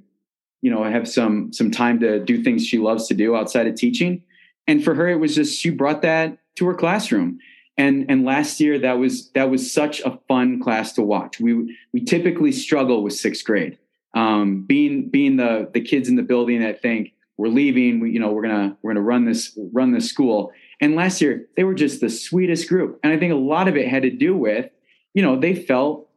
[0.62, 3.76] you know have some some time to do things she loves to do outside of
[3.76, 4.24] teaching
[4.66, 7.38] and for her it was just she brought that to her classroom
[7.78, 11.78] and and last year that was that was such a fun class to watch we
[11.94, 13.78] we typically struggle with sixth grade
[14.14, 18.20] um, being being the the kids in the building that think we're leaving we you
[18.20, 21.74] know we're gonna we're gonna run this run this school and last year they were
[21.74, 24.70] just the sweetest group and i think a lot of it had to do with
[25.14, 26.10] you know they felt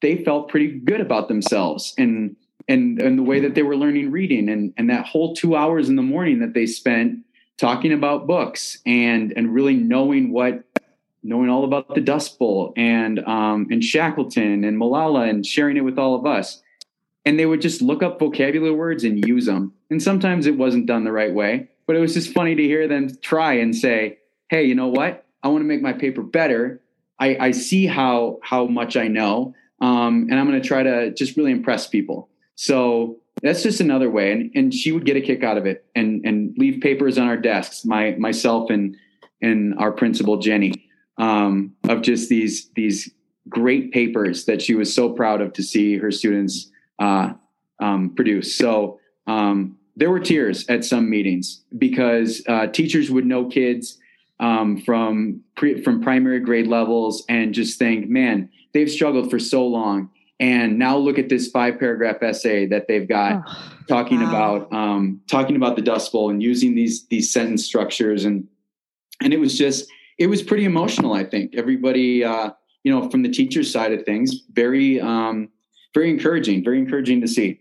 [0.00, 2.36] they felt pretty good about themselves and
[2.68, 5.88] and and the way that they were learning reading and and that whole two hours
[5.88, 7.18] in the morning that they spent
[7.58, 10.64] talking about books and and really knowing what
[11.22, 15.82] knowing all about the Dust Bowl and um, and Shackleton and Malala and sharing it
[15.82, 16.62] with all of us.
[17.24, 19.72] And they would just look up vocabulary words and use them.
[19.90, 22.88] And sometimes it wasn't done the right way, but it was just funny to hear
[22.88, 25.24] them try and say, "Hey, you know what?
[25.42, 26.80] I want to make my paper better.
[27.20, 31.12] I, I see how how much I know, um, and I'm going to try to
[31.12, 34.32] just really impress people." So that's just another way.
[34.32, 37.26] And, and she would get a kick out of it and, and leave papers on
[37.26, 38.96] our desks, my, myself and,
[39.40, 43.10] and our principal Jenny, um, of just these, these
[43.48, 46.70] great papers that she was so proud of to see her students,
[47.02, 47.26] uh,
[47.86, 48.48] um, produce.
[48.62, 51.46] So, um, there were tears at some meetings
[51.86, 53.98] because, uh, teachers would know kids,
[54.40, 59.66] um, from pre, from primary grade levels and just think, man, they've struggled for so
[59.66, 60.08] long.
[60.40, 63.52] And now look at this five paragraph essay that they've got Oh,
[63.88, 64.28] talking Wow.
[64.30, 68.48] about um, talking about the Dust Bowl and using these these sentence structures and
[69.22, 69.80] and it was just
[70.18, 71.12] it was pretty emotional.
[71.22, 72.50] I think everybody uh,
[72.84, 75.48] you know from the teacher's side of things very um,
[75.94, 77.60] very encouraging, very encouraging to see.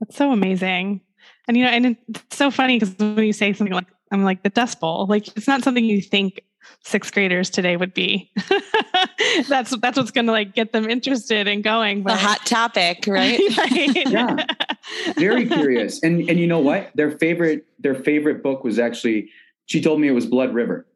[0.00, 1.00] That's so amazing.
[1.48, 4.42] And you know, and it's so funny because when you say something like I'm like
[4.42, 6.42] the Dust Bowl, like it's not something you think
[6.82, 8.30] sixth graders today would be.
[9.48, 12.04] that's that's what's gonna like get them interested and going.
[12.04, 13.40] The hot topic, right?
[13.56, 14.08] right.
[14.08, 14.44] Yeah.
[15.16, 16.02] very curious.
[16.02, 16.90] And and you know what?
[16.94, 19.30] Their favorite their favorite book was actually
[19.66, 20.86] she told me it was Blood River.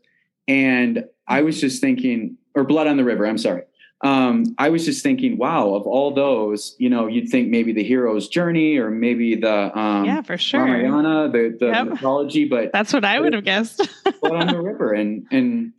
[0.48, 3.62] And I was just thinking or Blood on the River, I'm sorry.
[4.02, 7.84] Um, I was just thinking, wow, of all those, you know, you'd think maybe the
[7.84, 10.64] hero's journey or maybe the um yeah, for sure.
[10.64, 11.86] Ramayana, the, the Yep.
[11.88, 13.86] mythology, but That's what I would have guessed.
[14.22, 14.94] Blood on the River.
[14.94, 15.72] And and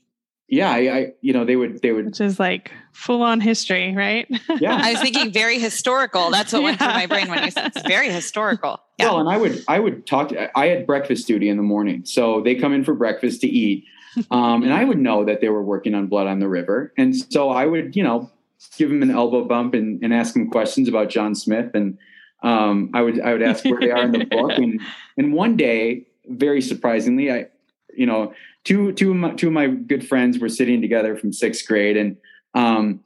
[0.48, 3.96] yeah, I, I you know, they would they would Which is like full on history,
[3.96, 4.28] right?
[4.60, 4.78] yeah.
[4.80, 6.30] I was thinking very historical.
[6.30, 8.82] That's what went through my brain when you said it's very historical.
[9.00, 9.08] Yeah.
[9.08, 10.30] Well, and I would I would talk.
[10.30, 13.48] To, I had breakfast duty in the morning, so they come in for breakfast to
[13.48, 13.86] eat,
[14.32, 17.16] um, and I would know that they were working on Blood on the River, and
[17.16, 18.30] so I would you know
[18.78, 21.98] give them an elbow bump and, and ask them questions about John Smith, and
[22.44, 24.82] um, I would I would ask where they are in the book, and
[25.18, 27.48] and one day, very surprisingly, I
[27.96, 31.34] you know two two of my, two of my good friends were sitting together from
[31.34, 32.18] sixth grade, and
[32.54, 33.02] um,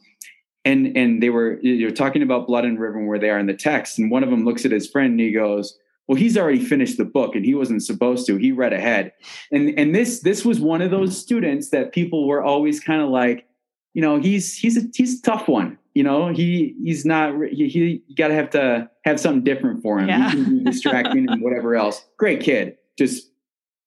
[0.64, 3.40] and and they were you know talking about blood and river and where they are
[3.40, 4.00] in the text.
[4.00, 6.98] And one of them looks at his friend and he goes well he's already finished
[6.98, 8.38] the book and he wasn't supposed to.
[8.38, 9.14] He read ahead.
[9.52, 13.10] And and this this was one of those students that people were always kind of
[13.10, 13.48] like
[13.94, 16.28] you know he's he's a he's a tough one you know?
[16.28, 20.10] He he's not he, he you gotta have to have something different for him.
[20.10, 20.30] Yeah.
[20.30, 22.06] he can be distracting and whatever else.
[22.18, 23.32] Great kid just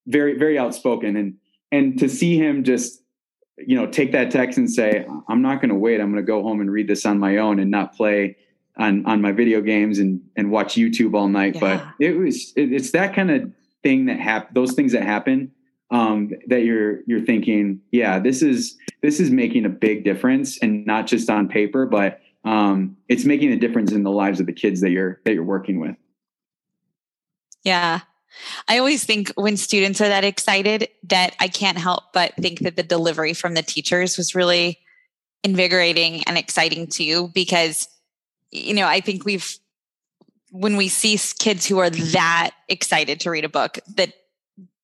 [0.07, 1.17] very very outspoken.
[1.17, 1.37] And
[1.71, 3.03] and to see him just
[3.59, 6.01] you know take that text and say i'm not going to wait.
[6.01, 8.37] I'm going to go home and read this on my own and not play
[8.79, 12.73] on on my video games and and watch youtube all night but it was it,
[12.73, 15.51] it's that kind of thing that hap- those things that happen
[15.91, 20.85] um, that you're you're thinking, yeah, this is this is making a big difference, and
[20.87, 24.53] not just on paper, but um, it's making a difference in the lives of the
[24.53, 25.97] kids that you're that you're working with.
[27.65, 28.01] Yeah.
[28.69, 32.77] I always think when students are that excited that I can't help but think that
[32.77, 34.79] the delivery from the teachers was really
[35.43, 37.89] invigorating and exciting too because
[38.51, 39.59] you know, I think we've
[40.51, 44.15] when we see kids who are that excited to read a book that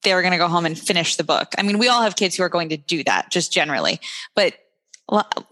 [0.03, 1.55] they're going to go home and finish the book.
[1.57, 3.99] I mean, we all have kids who are going to do that just generally,
[4.35, 4.55] but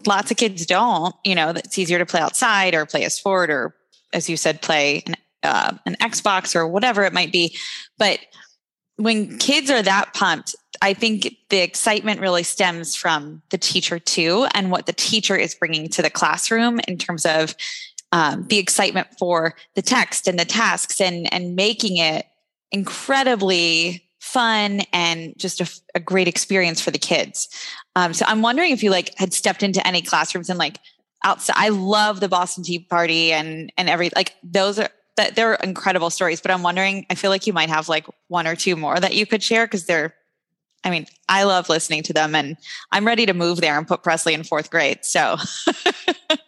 [0.05, 3.49] lots of kids don't, you know, it's easier to play outside or play a sport
[3.49, 3.75] or
[4.13, 7.57] as you said, play an, uh, an Xbox or whatever it might be.
[7.97, 8.19] But
[8.97, 14.47] when kids are that pumped, I think the excitement really stems from the teacher too,
[14.53, 17.55] and what the teacher is bringing to the classroom in terms of
[18.13, 22.27] um, the excitement for the text and the tasks and and making it
[22.71, 27.49] incredibly fun and just a, a great experience for the kids.
[27.95, 30.77] Um, so I'm wondering if you like had stepped into any classrooms and like
[31.25, 31.55] outside.
[31.57, 36.11] I love the Boston Tea Party and and every like those are that they're incredible
[36.11, 36.39] stories.
[36.39, 39.15] But I'm wondering, I feel like you might have like one or two more that
[39.15, 40.13] you could share because they're.
[40.85, 42.57] I mean, I love listening to them, and
[42.91, 44.99] I'm ready to move there and put Presley in fourth grade.
[45.01, 45.37] So.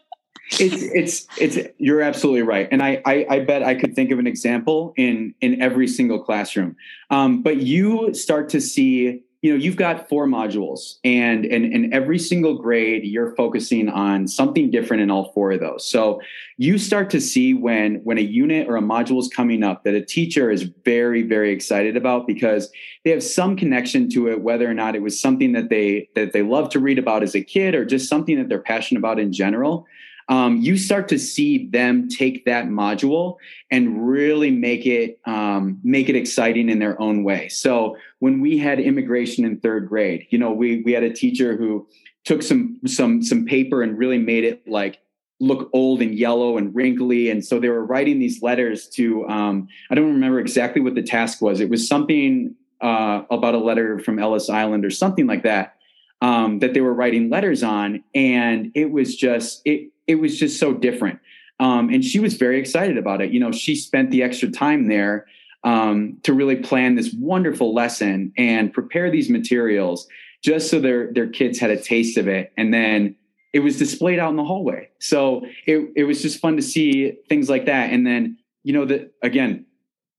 [0.51, 2.67] it's it's it's you're absolutely right.
[2.71, 6.23] And I, I, I bet i could think of an example in in every single
[6.23, 6.75] classroom.
[7.09, 11.93] Um, but you start to see you know you've got four modules and and in
[11.93, 15.89] every single grade you're focusing on something different in all four of those.
[15.89, 16.21] So
[16.57, 19.95] you start to see when when a unit or a module is coming up that
[19.95, 22.71] a teacher is very very excited about because
[23.03, 26.33] they have some connection to it whether or not it was something that they that
[26.33, 29.19] they love to read about as a kid or just something that they're passionate about
[29.19, 29.87] in general
[30.27, 33.35] um, you start to see them take that module
[33.69, 37.47] and really make it um, make it exciting in their own way.
[37.49, 41.55] So when we had immigration in third grade, you know, we we had a teacher
[41.55, 41.87] who
[42.23, 44.99] took some some some paper and really made it like
[45.39, 47.29] look old and yellow and wrinkly.
[47.29, 51.03] And so they were writing these letters to um, i don't remember exactly what the
[51.03, 51.59] task was.
[51.59, 55.75] It was something uh, about a letter from ellis island or something like that
[56.21, 58.03] um, that they were writing letters on.
[58.15, 61.19] And it was just it it was just so different.
[61.59, 63.31] Um, and she was very excited about it.
[63.31, 65.25] You know, she spent the extra time there
[65.63, 70.07] um, to really plan this wonderful lesson and prepare these materials
[70.43, 72.53] just so their their kids had a taste of it.
[72.57, 73.15] And then
[73.51, 74.89] it was displayed out in the hallway.
[74.99, 77.91] So it it was just fun to see things like that.
[77.91, 79.65] And then you know that again,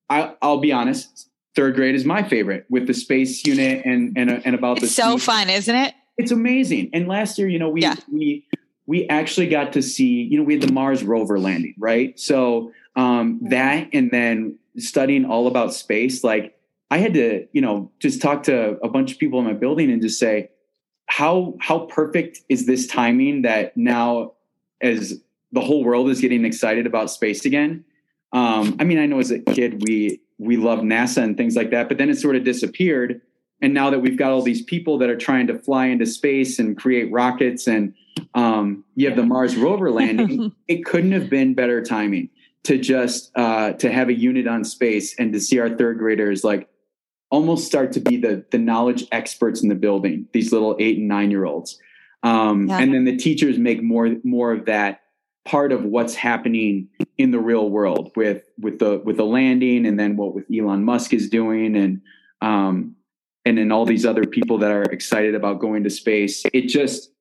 [0.08, 1.30] I, I'll be honest.
[1.54, 5.02] Third grade is my favorite with the space unit and and and about it's the
[5.02, 5.94] so fun, isn't it?
[6.18, 6.90] It's amazing.
[6.92, 7.94] And last year, you know, we yeah.
[8.10, 8.46] we
[8.86, 12.18] we actually got to see, you know, we had the Mars rover landing, right?
[12.18, 16.58] So um, that and then studying all about space, like
[16.90, 19.90] I had to, you know, just talk to a bunch of people in my building
[19.90, 20.50] and just say,
[21.06, 24.32] how how perfect is this timing that now
[24.80, 25.20] as
[25.52, 27.84] the whole world is getting excited about space again?
[28.32, 31.70] Um, I mean, I know as a kid we we loved NASA and things like
[31.70, 33.20] that, but then it sort of disappeared.
[33.62, 36.58] And now that we've got all these people that are trying to fly into space
[36.58, 37.94] and create rockets and
[38.34, 40.52] um, you have the Mars rover landing.
[40.68, 42.30] it couldn't have been better timing
[42.64, 46.44] to just uh, to have a unit on space and to see our third graders
[46.44, 46.68] like
[47.30, 50.26] almost start to be the the knowledge experts in the building.
[50.32, 51.78] These little eight and nine year olds,
[52.22, 52.78] um, yeah.
[52.78, 55.02] and then the teachers make more more of that
[55.44, 59.98] part of what's happening in the real world with with the with the landing and
[59.98, 62.00] then what with Elon Musk is doing and
[62.42, 62.96] um,
[63.44, 66.42] and then all these other people that are excited about going to space.
[66.52, 67.12] It just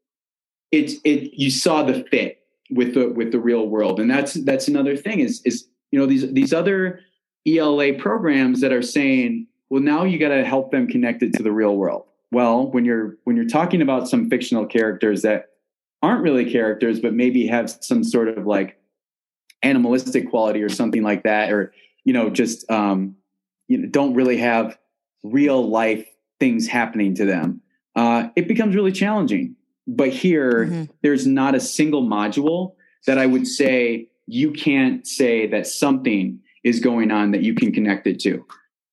[0.71, 3.99] it's it you saw the fit with the with the real world.
[3.99, 6.99] And that's that's another thing is is you know these these other
[7.47, 11.43] ela programs that are saying well now you got to help them connect it to
[11.43, 12.05] the real world.
[12.31, 15.49] Well when you're when you're talking about some fictional characters that
[16.01, 18.79] aren't really characters but maybe have some sort of like
[19.63, 23.15] animalistic quality or something like that or you know just um
[23.67, 24.77] you know don't really have
[25.23, 26.07] real life
[26.39, 27.61] things happening to them
[27.95, 29.55] uh it becomes really challenging
[29.87, 30.83] but here, mm-hmm.
[31.01, 32.73] there's not a single module
[33.05, 37.71] that I would say you can't say that something is going on that you can
[37.71, 38.45] connect it to.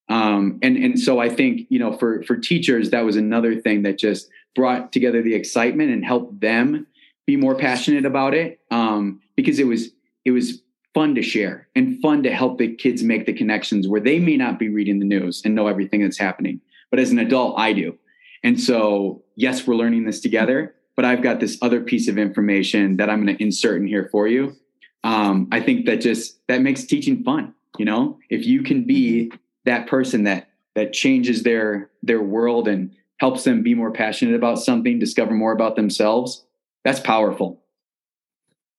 [0.08, 3.82] Um, and and so I think you know for for teachers that was another thing
[3.82, 6.86] that just brought together the excitement and helped them
[7.26, 9.88] be more passionate about it um, because it was
[10.24, 10.60] it was
[10.92, 14.36] fun to share and fun to help the kids make the connections where they may
[14.36, 17.72] not be reading the news and know everything that's happening but as an adult I
[17.72, 17.96] do
[18.42, 22.96] and so yes we're learning this together but I've got this other piece of information
[22.98, 24.56] that I'm going to insert in here for you.
[25.04, 27.54] Um, I think that just that makes teaching fun.
[27.78, 29.32] You know, if you can be
[29.64, 34.58] that person that that changes their their world and helps them be more passionate about
[34.58, 36.44] something, discover more about themselves,
[36.84, 37.62] that's powerful.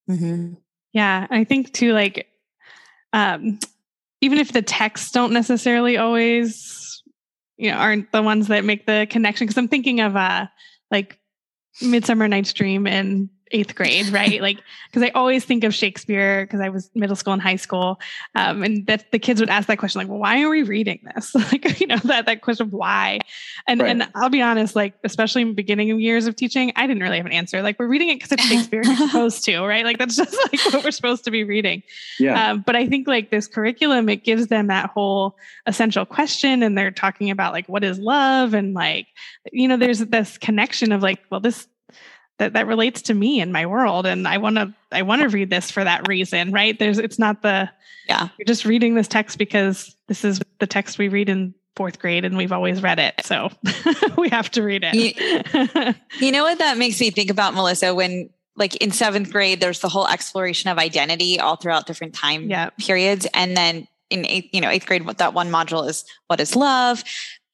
[0.08, 0.54] Mm-hmm.
[0.92, 2.28] Yeah, I think too, like,
[3.12, 3.58] um,
[4.20, 7.02] even if the texts don't necessarily always,
[7.56, 9.46] you know, aren't the ones that make the connection.
[9.46, 10.46] Because I'm thinking of uh,
[10.90, 11.18] like
[11.82, 14.42] Midsummer Night's Dream and eighth grade, right?
[14.42, 14.58] like,
[14.90, 18.00] because I always think of Shakespeare because I was middle school and high school,
[18.34, 21.00] um, and that the kids would ask that question, like, well, "Why are we reading
[21.14, 23.20] this?" like, you know, that that question of why.
[23.66, 23.90] And right.
[23.90, 27.02] and I'll be honest, like, especially in the beginning of years of teaching, I didn't
[27.02, 27.62] really have an answer.
[27.62, 29.84] Like, we're reading it because it's Shakespeare, you're supposed to, right?
[29.84, 31.82] Like, that's just like what we're supposed to be reading.
[32.18, 32.50] Yeah.
[32.50, 35.36] Um, but I think like this curriculum, it gives them that whole
[35.66, 39.06] essential question, and they're talking about like what is love, and like,
[39.52, 41.68] you know, there's this connection of like, well, this
[42.38, 44.06] that that relates to me and my world.
[44.06, 46.78] And i want to i want to read this for that reason right?
[46.78, 47.70] There's it's not the
[48.08, 48.28] yeah.
[48.38, 52.24] you're just reading this text because this is the text we read in fourth grade
[52.24, 53.14] and we've always read it.
[53.24, 53.50] So
[54.16, 54.94] we have to read it.
[54.94, 55.94] You,
[56.26, 57.94] you know what that makes me think about melissa?
[57.94, 62.50] When like in seventh grade there's the whole exploration of identity all throughout different time
[62.50, 62.70] yeah.
[62.78, 63.26] periods.
[63.34, 66.54] And then in eighth you know eighth grade what that one module is what is
[66.54, 67.02] love?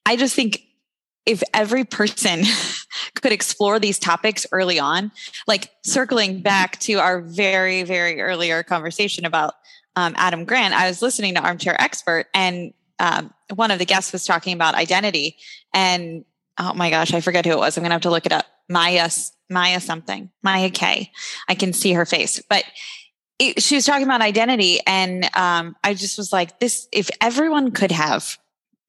[0.05, 0.63] I just think
[1.31, 2.43] if every person
[3.15, 5.13] could explore these topics early on,
[5.47, 9.55] like circling back to our very, very earlier conversation about
[9.95, 14.13] um, Adam Grant, I was listening to Armchair Expert, and um, one of the guests
[14.13, 15.37] was talking about identity.
[15.73, 16.25] And
[16.59, 17.77] oh my gosh, I forget who it was.
[17.77, 18.47] I'm going to have to look it up.
[18.69, 19.09] Maya,
[19.49, 21.13] Maya something, Maya K.
[21.49, 22.65] I can see her face, but
[23.39, 26.89] it, she was talking about identity, and um, I just was like, this.
[26.93, 28.37] If everyone could have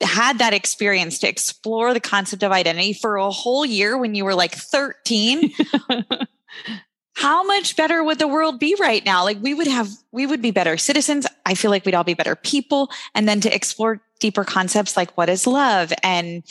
[0.02, 4.26] had that experience to explore the concept of identity for a whole year when you
[4.26, 5.54] were like 13
[7.22, 9.24] how much better would the world be right now?
[9.24, 11.28] Like we would have we would be better citizens.
[11.46, 12.90] I feel like we'd all be better people.
[13.14, 16.44] And then to explore deeper concepts like what is love and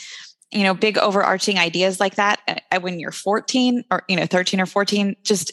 [0.50, 4.60] you know big overarching ideas like that uh, when you're 14 or you know 13
[4.60, 5.52] or 14 just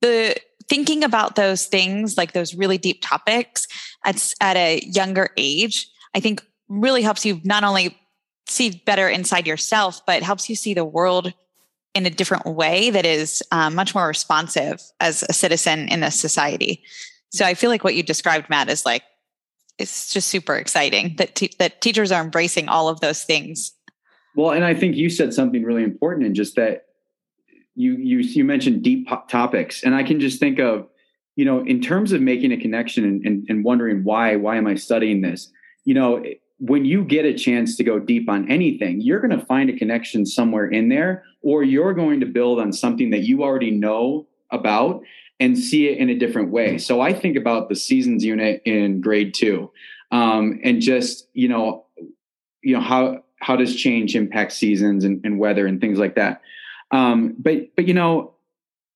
[0.00, 0.36] the
[0.68, 3.66] thinking about those things like those really deep topics
[4.04, 7.96] at, at a younger age i think really helps you not only
[8.48, 11.32] see better inside yourself, but helps you see the world
[11.94, 16.20] in a different way that is um, much more responsive as a citizen in this
[16.20, 16.82] society.
[17.30, 19.02] So I feel like what you described, Matt, is like
[19.78, 23.72] it's just super exciting that te- that teachers are embracing all of those things.
[24.34, 26.86] Well, and I think you said something really important, and just that
[27.74, 30.88] you you you mentioned deep topics, and I can just think of
[31.34, 34.66] you know in terms of making a connection and, and, and wondering why why am
[34.66, 35.50] I studying this?
[35.84, 36.22] You know,
[36.58, 39.76] when you get a chance to go deep on anything, you're going to find a
[39.76, 44.26] connection somewhere in there, or you're going to build on something that you already know
[44.50, 45.02] about
[45.38, 46.78] and see it in a different way.
[46.78, 49.70] So I think about the seasons unit in grade two,
[50.10, 51.84] um, and just you know,
[52.62, 56.40] you know how how does change impact seasons and, and weather and things like that.
[56.90, 58.34] Um, but but you know,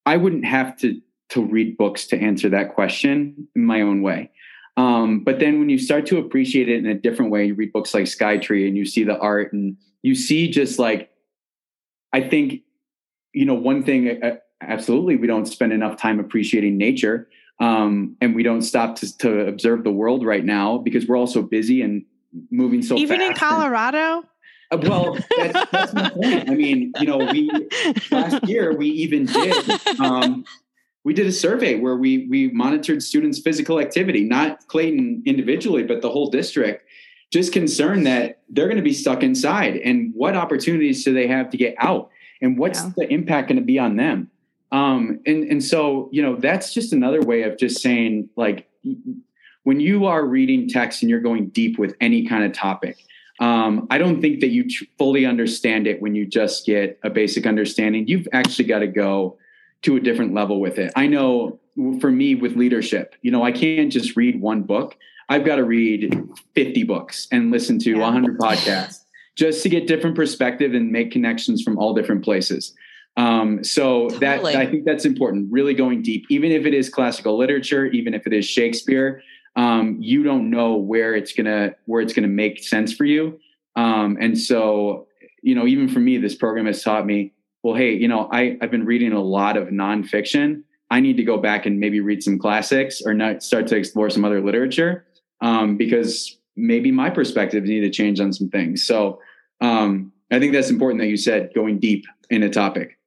[0.06, 1.00] I wouldn't have to
[1.30, 4.30] to read books to answer that question in my own way.
[4.76, 7.72] Um, but then when you start to appreciate it in a different way, you read
[7.72, 11.10] books like Skytree and you see the art and you see just like,
[12.12, 12.62] I think,
[13.32, 17.28] you know, one thing, uh, absolutely, we don't spend enough time appreciating nature.
[17.60, 21.26] Um, and we don't stop to, to, observe the world right now because we're all
[21.26, 22.06] so busy and
[22.50, 24.24] moving so fast, even in Colorado.
[24.70, 26.48] And, uh, well, that's, that's my point.
[26.48, 27.50] I mean, you know, we
[28.10, 30.46] last year we even did um,
[31.04, 36.02] we did a survey where we we monitored students' physical activity, not Clayton individually, but
[36.02, 36.84] the whole district.
[37.32, 41.48] Just concerned that they're going to be stuck inside, and what opportunities do they have
[41.50, 42.10] to get out,
[42.42, 42.92] and what's yeah.
[42.96, 44.30] the impact going to be on them?
[44.72, 48.68] Um, and and so you know that's just another way of just saying like
[49.62, 52.96] when you are reading text and you're going deep with any kind of topic.
[53.38, 54.66] Um, I don't think that you
[54.98, 58.06] fully understand it when you just get a basic understanding.
[58.06, 59.38] You've actually got to go
[59.82, 60.92] to a different level with it.
[60.96, 61.58] I know
[62.00, 64.96] for me with leadership, you know, I can't just read one book.
[65.28, 66.20] I've got to read
[66.54, 68.00] 50 books and listen to yeah.
[68.00, 69.00] 100 podcasts
[69.36, 72.74] just to get different perspective and make connections from all different places.
[73.16, 74.52] Um, so totally.
[74.52, 75.50] that I think that's important.
[75.50, 79.22] Really going deep, even if it is classical literature, even if it is Shakespeare,
[79.56, 83.38] um, you don't know where it's gonna where it's gonna make sense for you.
[83.76, 85.06] Um, and so,
[85.42, 88.56] you know, even for me, this program has taught me well, hey, you know, I,
[88.60, 90.62] I've been reading a lot of nonfiction.
[90.90, 94.10] I need to go back and maybe read some classics or not start to explore
[94.10, 95.06] some other literature
[95.40, 98.84] um, because maybe my perspectives need to change on some things.
[98.84, 99.20] So
[99.60, 102.98] um, I think that's important that you said going deep in a topic.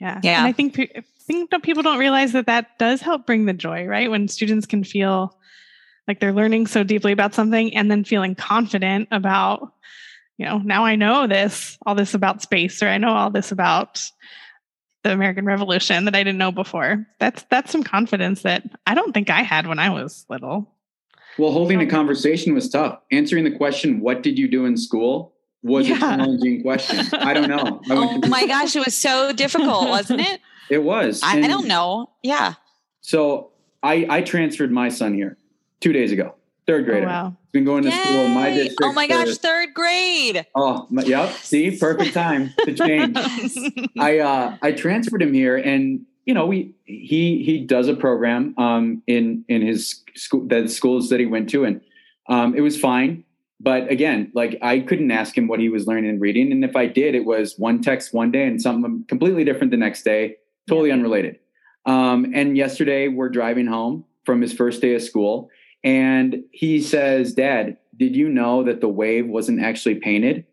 [0.00, 0.20] Yeah.
[0.22, 0.38] Yeah.
[0.38, 3.52] And I think, I think that people don't realize that that does help bring the
[3.52, 4.10] joy, right?
[4.10, 5.36] When students can feel
[6.08, 9.72] like they're learning so deeply about something and then feeling confident about
[10.38, 13.52] you know now i know this all this about space or i know all this
[13.52, 14.02] about
[15.04, 19.12] the american revolution that i didn't know before that's that's some confidence that i don't
[19.12, 20.68] think i had when i was little
[21.38, 25.32] well holding a conversation was tough answering the question what did you do in school
[25.62, 25.96] was yeah.
[25.96, 30.20] a challenging question i don't know I oh my gosh it was so difficult wasn't
[30.20, 32.54] it it was I, I don't know yeah
[33.02, 33.52] so
[33.82, 35.36] I, I transferred my son here
[35.80, 36.34] two days ago.
[36.66, 37.06] Third oh, grader.
[37.06, 37.36] Oh, wow.
[37.52, 38.80] Been going to school in my district.
[38.82, 40.46] Oh my gosh, third grade.
[40.54, 41.34] Oh, my, yep.
[41.34, 43.14] See, perfect time to change.
[43.98, 48.54] I uh, I transferred him here, and you know, we he he does a program
[48.56, 51.82] um, in in his school the schools that he went to, and
[52.28, 53.22] um, it was fine.
[53.60, 56.74] But again, like I couldn't ask him what he was learning and reading, and if
[56.74, 60.36] I did, it was one text one day and something completely different the next day,
[60.68, 60.94] totally yeah.
[60.94, 61.38] unrelated.
[61.84, 65.50] Um, and yesterday, we're driving home from his first day of school
[65.84, 70.46] and he says, Dad, did you know that the wave wasn't actually painted?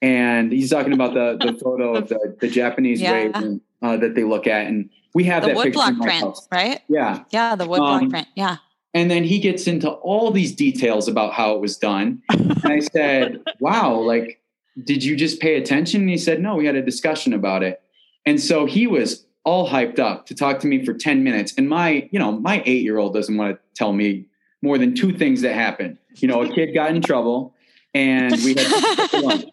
[0.00, 3.12] And he's talking about the, the photo of the, the Japanese yeah.
[3.12, 4.66] wave and, uh, that they look at.
[4.66, 6.46] And we have the that wood block print, house.
[6.52, 6.80] right?
[6.88, 7.24] Yeah.
[7.30, 8.28] Yeah, the wood block um, print.
[8.36, 8.58] Yeah.
[8.94, 12.22] And then he gets into all these details about how it was done.
[12.30, 14.40] and I said, Wow, like,
[14.84, 16.02] did you just pay attention?
[16.02, 17.82] And he said, No, we had a discussion about it.
[18.24, 21.54] And so he was all hyped up to talk to me for 10 minutes.
[21.56, 24.26] And my, you know, my eight year old doesn't want to tell me
[24.62, 25.98] more than two things that happened.
[26.16, 27.54] You know, a kid got in trouble
[27.94, 29.44] and we had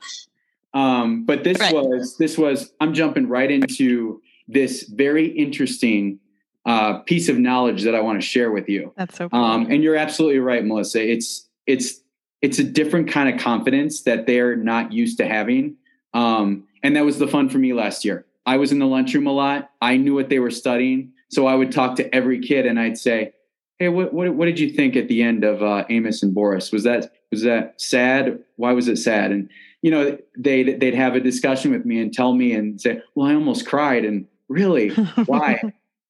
[0.73, 1.73] um, but this right.
[1.73, 6.19] was this was I'm jumping right into this very interesting
[6.65, 8.93] uh, piece of knowledge that I want to share with you.
[8.97, 9.39] That's so cool.
[9.39, 11.07] Um, and you're absolutely right, Melissa.
[11.07, 12.01] It's it's
[12.41, 15.77] it's a different kind of confidence that they're not used to having.
[16.13, 18.25] Um, and that was the fun for me last year.
[18.45, 19.71] I was in the lunchroom a lot.
[19.81, 21.13] I knew what they were studying.
[21.29, 23.33] So I would talk to every kid and I'd say,
[23.79, 26.71] Hey, what, what, what did you think at the end of uh, Amos and Boris?
[26.71, 28.39] Was that was that sad?
[28.55, 29.31] Why was it sad?
[29.31, 29.49] And
[29.81, 33.27] you know, they'd they'd have a discussion with me and tell me and say, "Well,
[33.27, 34.89] I almost cried." And really,
[35.25, 35.61] why?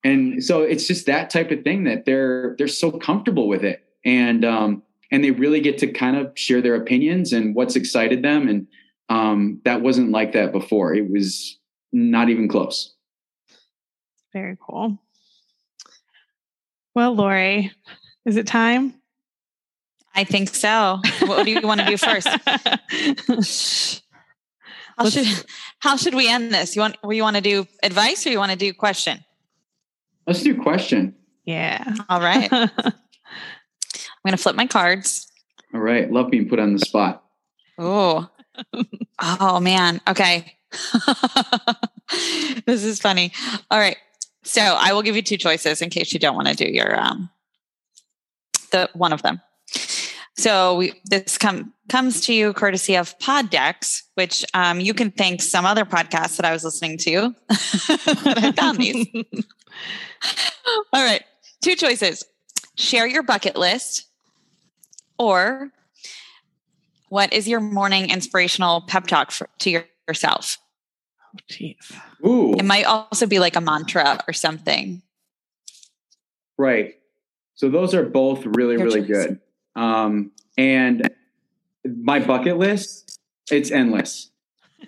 [0.03, 3.83] and so it's just that type of thing that they're they're so comfortable with it,
[4.05, 8.23] and um, and they really get to kind of share their opinions and what's excited
[8.23, 8.47] them.
[8.47, 8.67] And
[9.09, 10.93] um, that wasn't like that before.
[10.93, 11.57] It was
[11.91, 12.93] not even close.
[14.33, 14.99] Very cool.
[16.95, 17.71] Well, Lori,
[18.25, 18.93] is it time?
[20.15, 21.01] I think so.
[21.25, 22.25] What do you want to do first?
[24.97, 25.27] how should
[25.79, 26.73] how should we end this?
[26.73, 29.25] You want you want to do advice or you want to do question?
[30.25, 31.15] Let's do question.
[31.43, 31.83] Yeah.
[32.07, 32.47] All right.
[32.53, 32.69] I'm
[34.25, 35.29] gonna flip my cards.
[35.73, 36.09] All right.
[36.09, 37.25] Love being put on the spot.
[37.77, 38.29] Oh.
[39.19, 39.99] oh man.
[40.07, 40.55] Okay.
[42.65, 43.33] this is funny.
[43.69, 43.97] All right.
[44.45, 46.97] So I will give you two choices in case you don't want to do your
[46.99, 47.29] um
[48.71, 49.41] the one of them.
[50.37, 55.41] So we this come comes to you courtesy of Poddecks, which um, you can thank
[55.41, 57.33] some other podcasts that I was listening to.
[57.49, 59.07] I found these.
[60.93, 61.23] All right,
[61.61, 62.25] two choices:
[62.75, 64.07] share your bucket list,
[65.17, 65.71] or
[67.09, 70.57] what is your morning inspirational pep talk for, to your, yourself?
[71.49, 71.91] Jeez.
[72.25, 72.55] Ooh.
[72.55, 75.01] It might also be like a mantra or something.
[76.57, 76.95] Right.
[77.55, 79.39] So those are both really, really good.
[79.75, 81.09] Um, and
[81.85, 83.19] my bucket list,
[83.51, 84.31] it's endless.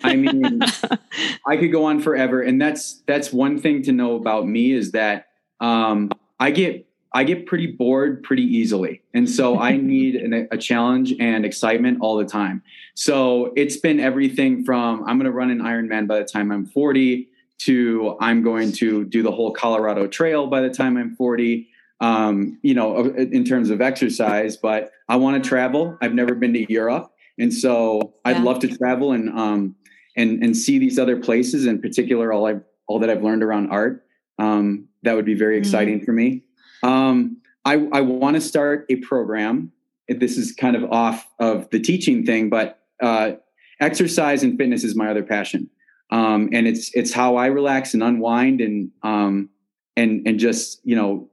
[0.03, 0.61] I mean,
[1.45, 2.41] I could go on forever.
[2.41, 5.27] And that's that's one thing to know about me is that
[5.59, 9.01] um, I get I get pretty bored pretty easily.
[9.13, 12.61] And so I need an, a challenge and excitement all the time.
[12.95, 16.65] So it's been everything from I'm going to run an Ironman by the time I'm
[16.65, 17.27] 40
[17.59, 21.67] to I'm going to do the whole Colorado Trail by the time I'm 40.
[21.99, 25.97] Um, you know, in terms of exercise, but I want to travel.
[25.99, 27.11] I've never been to Europe.
[27.39, 29.75] And so I'd love to travel and, um,
[30.15, 33.71] and, and see these other places in particular, all I've, all that I've learned around
[33.71, 34.05] art.
[34.37, 35.61] Um, that would be very mm-hmm.
[35.61, 36.05] exciting mm-hmm.
[36.05, 36.43] for me.
[36.83, 39.71] Um, I, I want to start a program.
[40.07, 43.33] This is kind of off of the teaching thing, but uh,
[43.81, 45.69] exercise and fitness is my other passion,
[46.11, 49.49] um, and it's it's how I relax and unwind and um,
[49.97, 51.29] and and just you know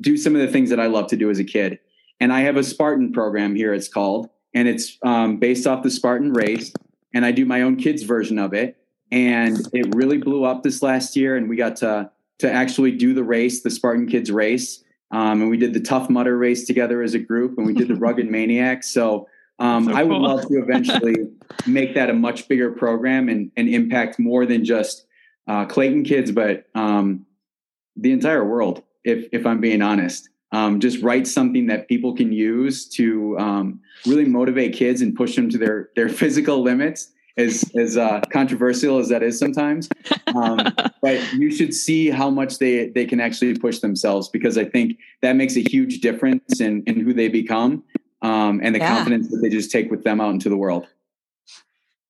[0.00, 1.78] do some of the things that I love to do as a kid.
[2.20, 3.74] And I have a Spartan program here.
[3.74, 6.72] It's called, and it's um, based off the Spartan race.
[7.12, 8.78] And I do my own kids version of it,
[9.10, 11.36] and it really blew up this last year.
[11.36, 12.10] And we got to
[12.40, 14.82] to actually do the race, the Spartan Kids race.
[15.12, 17.88] Um, and we did the Tough Mudder race together as a group, and we did
[17.88, 18.84] the Rugged Maniac.
[18.84, 19.28] So,
[19.58, 21.16] um, so I would love to eventually
[21.66, 25.06] make that a much bigger program and, and impact more than just
[25.48, 27.26] uh, Clayton kids, but um,
[27.96, 28.82] the entire world.
[29.02, 33.80] If if I'm being honest, um, just write something that people can use to um,
[34.06, 38.98] really motivate kids and push them to their their physical limits as as uh, controversial
[38.98, 39.88] as that is sometimes
[40.34, 40.58] um,
[41.02, 44.98] but you should see how much they they can actually push themselves because i think
[45.22, 47.82] that makes a huge difference in in who they become
[48.22, 48.88] um, and the Yeah.
[48.88, 50.86] confidence that they just take with them out into the world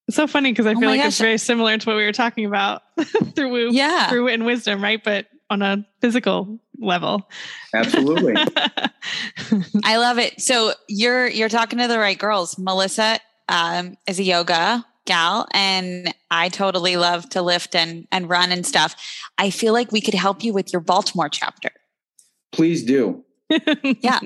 [0.09, 2.05] It's so funny because I Oh feel my like it's very similar to what we
[2.05, 2.83] were talking about
[3.37, 4.09] through Woo, Yeah.
[4.09, 5.03] through wit and wisdom, right?
[5.03, 7.29] But on a physical level.
[7.75, 8.35] absolutely
[9.85, 10.41] I love it.
[10.41, 12.59] So you're you're talking to the right girls.
[12.59, 18.53] Melissa um, is a yoga gal, and I totally love to lift and and run
[18.53, 18.95] and stuff.
[19.39, 21.71] I feel like we could help you with your Baltimore chapter.
[22.53, 23.25] please do
[24.01, 24.21] Yeah.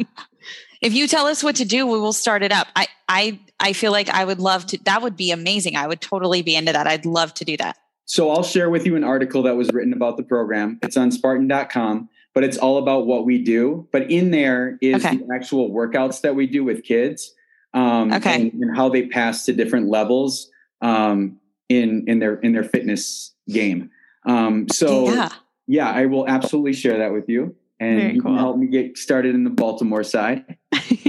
[0.83, 2.67] if you tell us what to do, we will start it up.
[2.77, 4.79] I I I feel like I would love to.
[4.85, 5.77] That would be amazing.
[5.77, 6.87] I would totally be into that.
[6.87, 7.77] I'd love to do that.
[8.07, 10.79] So I'll share with you an article that was written about the program.
[10.83, 13.89] It's on Spartan.com, but it's all about what we do.
[13.93, 15.17] But in there is Okay.
[15.17, 17.33] the actual workouts that we do with kids,
[17.73, 18.35] um, Okay.
[18.35, 20.51] and, and how they pass to different levels
[20.85, 23.91] um, in in their in their fitness game.
[24.27, 25.31] Um, so yeah.
[25.67, 28.31] yeah, I will absolutely share that with you, and Very you cool.
[28.33, 30.57] can help me get started in the Baltimore side.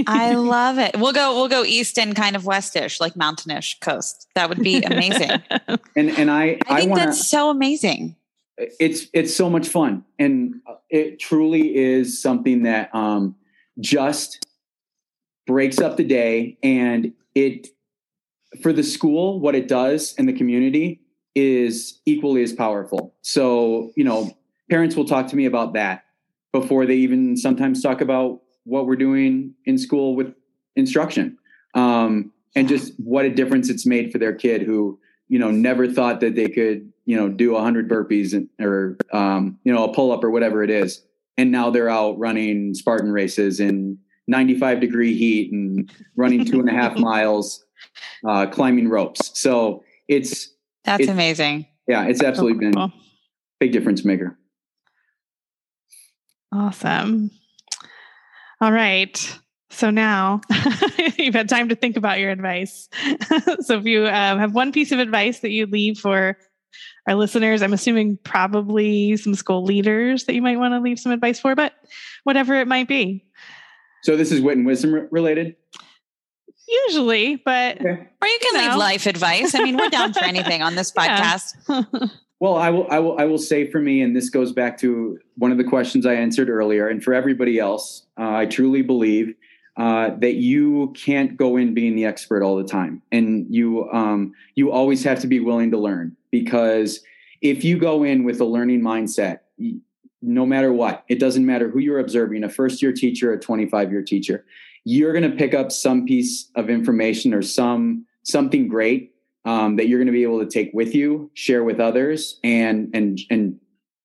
[0.06, 0.96] I love it.
[0.98, 1.34] We'll go.
[1.34, 4.28] We'll go east and kind of westish, like mountainish coast.
[4.34, 5.30] That would be amazing.
[5.96, 7.06] And and I I think want to.
[7.08, 8.16] that's so amazing.
[8.58, 10.56] it's it's so much fun and
[10.90, 13.34] it truly is something that um
[13.80, 14.46] just
[15.46, 17.68] breaks up the day and it
[18.62, 21.00] for the school what it does in the community
[21.34, 23.14] is equally as powerful.
[23.22, 24.36] So you know
[24.70, 26.04] parents will talk to me about that
[26.52, 30.34] before they even sometimes talk about what we're doing in school with
[30.74, 31.38] instruction
[31.74, 34.98] um and just what a difference it's made for their kid who
[35.28, 39.58] you know never thought that they could you know do 100 burpees and, or um,
[39.64, 41.02] you know a pull up or whatever it is.
[41.38, 46.68] And now they're out running spartan races in 95 degree heat and running two and
[46.68, 47.64] a half miles
[48.26, 50.50] uh, climbing ropes so it's
[50.84, 51.66] That's It- amazing.
[51.88, 52.92] yeah it's absolutely been Cool.
[53.60, 54.38] big difference maker
[56.52, 57.30] Awesome.
[58.60, 59.38] All right.
[59.70, 60.40] So now
[61.18, 62.88] you've had time to think about your advice.
[63.60, 66.38] so if you um, have one piece of advice that you leave for
[67.06, 71.12] our listeners, I'm assuming probably some school leaders that you might want to leave some
[71.12, 71.74] advice for, but
[72.24, 73.24] whatever it might be.
[74.02, 75.56] so this is wit and wisdom related
[76.68, 77.88] Usually, but okay
[78.20, 78.78] Or you can You leave know.
[78.78, 79.54] life advice.
[79.54, 81.36] I mean, we're down for anything on this Yeah.
[81.66, 82.10] podcast.
[82.38, 85.18] Well, I will, I will, I will say for me, and this goes back to
[85.38, 89.34] one of the questions I answered earlier, and for everybody else, uh, I truly believe
[89.78, 94.34] uh, that you can't go in being the expert all the time, and you, um,
[94.54, 97.00] you always have to be willing to learn because
[97.40, 99.38] if you go in with a learning mindset,
[100.20, 103.90] no matter what, it doesn't matter who you're observing, a first year teacher, a 25
[103.90, 104.44] year teacher,
[104.88, 109.12] you're going to pick up some piece of information or some something great
[109.44, 112.88] um, that you're going to be able to take with you, share with others, and
[112.94, 113.58] and and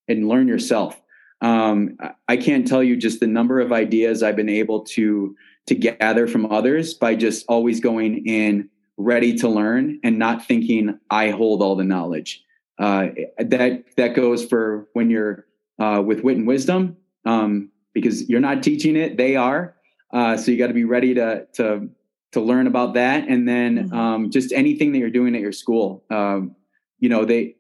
[0.08, 1.00] and learn yourself.
[1.40, 5.36] Um, I- can't tell you just the number of ideas I've been able to
[5.68, 8.68] to gather from others by just always going in
[8.98, 12.44] ready to learn and not thinking I hold all the knowledge.
[12.80, 15.46] Uh, that that goes for when you're
[15.78, 19.76] uh, with wit and wisdom, um, because you're not teaching it; they are.
[20.14, 21.90] Uh, so you got to be ready to to
[22.32, 23.28] to learn about that.
[23.28, 23.94] And then Mhm.
[23.94, 26.56] um, just anything that you're doing at your school um,
[27.00, 27.56] you know they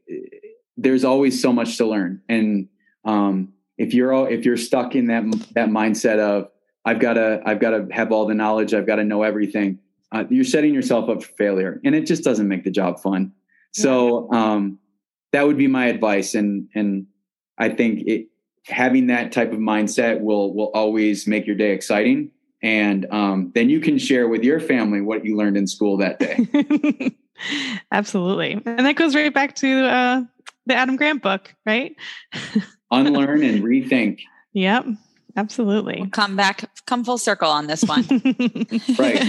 [0.77, 2.21] there's always so much to learn.
[2.29, 2.67] And
[3.05, 5.23] um, if you're all, if you're stuck in that
[5.53, 6.49] that mindset of
[6.85, 9.77] i've got to i've got to have all the knowledge i've got to know everything
[10.11, 11.79] uh, you're setting yourself up for failure.
[11.85, 13.31] And it just doesn't make the job fun.
[13.71, 14.77] So um,
[15.31, 16.35] that would be my advice.
[16.35, 17.05] And and
[17.57, 18.27] i think it
[18.67, 22.29] having that type of mindset will will always make your day exciting
[22.63, 26.19] and um, then you can share with your family what you learned in school that
[26.19, 27.15] day
[27.91, 28.53] absolutely.
[28.65, 30.21] And that goes right back to uh,
[30.67, 31.95] the Adam Grant book, right?
[32.91, 34.19] unlearn and rethink
[34.53, 34.85] Yep,
[35.37, 36.07] absolutely.
[36.11, 38.03] Come back, come full circle on this one.
[38.99, 39.21] Right.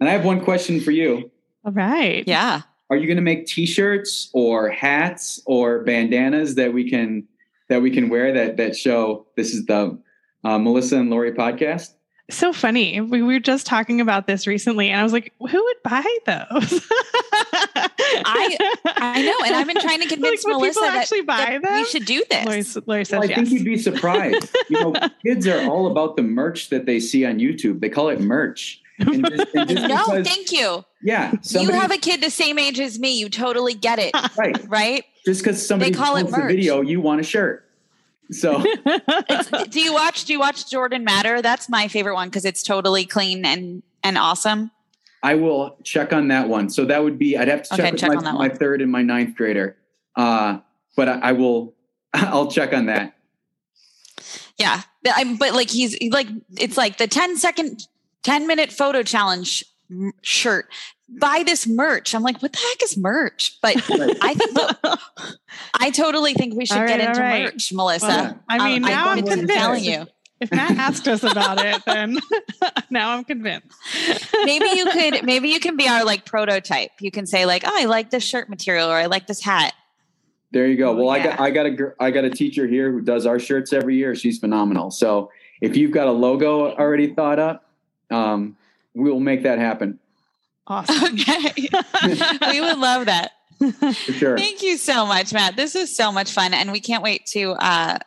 [0.00, 1.30] and i have one question for you
[1.64, 2.24] All right.
[2.26, 2.62] yeah.
[2.90, 7.26] are you going to make t-shirts or hats or bandanas that we can
[7.68, 9.98] that we can wear that that show this is the
[10.44, 11.94] uh, melissa and lori podcast
[12.30, 13.00] So funny.
[13.00, 16.86] We were just talking about this recently, and I was like, who would buy those?
[18.22, 18.56] I
[18.86, 21.62] I know, and I've been trying to convince would Melissa people that, actually buy that
[21.62, 21.74] them?
[21.74, 22.44] we should do this.
[22.76, 23.38] Lori, Lori says well, i yes.
[23.38, 27.24] think you'd be surprised you know kids are all about the merch that they see
[27.24, 30.84] on youtube they call it merch and just, and just no, because- thank you.
[31.02, 33.18] yeah You have a kid the same age as me.
[33.18, 35.04] You totally get it, right right?
[35.24, 36.50] just because somebody they call it posts a merch.
[36.50, 37.66] video you want a shirt
[38.30, 40.24] So It's- do you watch?
[40.24, 41.42] Do you watch Jordan Matter?
[41.42, 44.70] That's my favorite one because it's totally clean and and awesome.
[45.22, 46.70] I will check on that one.
[46.70, 48.56] So that would be I'd have to check Okay, check my, on that my one.
[48.56, 49.76] third and my ninth grader.
[50.16, 50.58] Uh,
[50.96, 51.74] but I, I will
[52.14, 53.14] I'll check on that.
[54.58, 56.26] Yeah, But I'm, but like he's like
[56.58, 57.86] it's like the 10 second,
[58.22, 59.64] 10 minute photo challenge
[60.22, 60.66] shirt.
[61.18, 62.14] Buy this merch.
[62.14, 63.58] I'm like, what the heck is merch?
[63.60, 63.76] But
[64.22, 64.56] I think
[65.74, 67.44] I totally think we should All get into right.
[67.52, 68.06] merch, Melissa.
[68.06, 69.54] Well, I mean, Um, now I'm I'm convinced.
[69.54, 70.06] telling you.
[70.40, 72.18] If Matt asked us about it, then
[72.90, 73.66] now I'm convinced.
[74.44, 77.70] maybe you could maybe you can be our like prototype you can say like oh
[77.74, 79.74] i like this shirt material or i like this hat
[80.52, 80.92] There you go.
[80.92, 83.26] Oh, Well, I got I got a gr- I got a teacher here who does
[83.26, 84.14] our shirts every year.
[84.14, 84.90] She's phenomenal.
[84.90, 85.30] So
[85.60, 87.68] if you've got a logo already thought up,
[88.10, 88.56] um,
[88.94, 89.98] we'll make that happen
[90.66, 91.14] Awesome.
[91.14, 91.52] okay
[92.52, 94.38] we would love that for sure.
[94.38, 97.52] thank you so much matt this is so much fun and we can't wait to
[97.52, 97.98] uh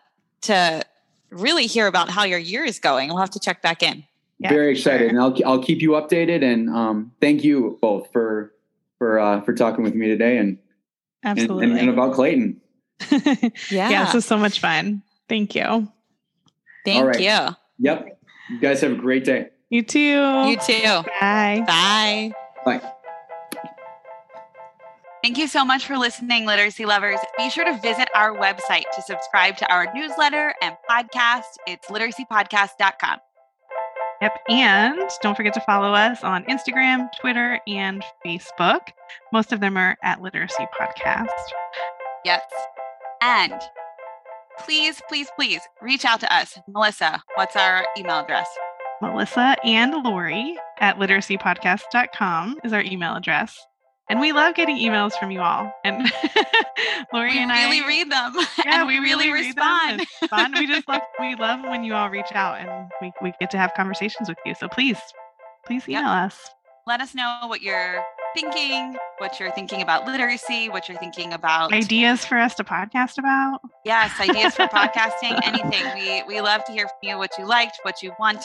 [0.41, 0.81] to
[1.29, 4.03] really hear about how your year is going we'll have to check back in
[4.39, 5.09] Yeah, Very excited, sure.
[5.09, 6.43] and I'll I'll keep you updated.
[6.43, 8.51] And um, thank you both for
[8.97, 10.57] for uh, for talking with me today and
[11.23, 11.65] and, Absolutely.
[11.71, 12.59] and, and about Clayton.
[13.11, 15.01] yeah, yeah, this was so much fun.
[15.29, 15.87] Thank you.
[16.85, 17.19] thank All right.
[17.19, 18.19] you Yep.
[18.49, 19.49] You guys have a great day.
[19.69, 19.99] You too.
[20.49, 21.63] you too Bye.
[21.65, 22.33] bye
[22.65, 22.81] Bye.
[25.23, 27.19] Thank you so much for listening, literacy lovers.
[27.37, 31.43] Be sure to visit our website to subscribe to our newsletter and podcast.
[31.65, 33.19] It's literacypodcast.com.
[34.21, 34.37] Yep.
[34.49, 38.81] And don't forget to follow us on Instagram, Twitter, and Facebook.
[39.31, 41.27] Most of them are at Literacy Podcast.
[42.25, 42.41] Yes.
[43.21, 43.61] And
[44.59, 46.59] please, please, please reach out to us.
[46.67, 48.47] Melissa, what's our email address?
[49.03, 53.59] Melissa and Lori at literacypodcast.com is our email address.
[54.09, 55.73] And we love getting emails from you all.
[55.83, 56.09] And
[57.13, 57.69] Lori and I.
[57.69, 58.33] We really read them.
[58.65, 60.07] Yeah, and we, really, read them respond.
[60.29, 60.53] fun.
[60.53, 63.57] We just love we love when you all reach out and we, we get to
[63.57, 64.55] have conversations with you.
[64.55, 64.97] So please,
[65.65, 65.99] please Yep.
[65.99, 66.49] email us.
[66.87, 68.03] Let us know what you're
[68.35, 73.17] thinking, what you're thinking about literacy, what you're thinking about Ideas for us to podcast
[73.17, 73.59] about.
[73.85, 75.83] yes, ideas for podcasting, anything.
[75.95, 78.43] We we love to hear from you what you liked, what you want.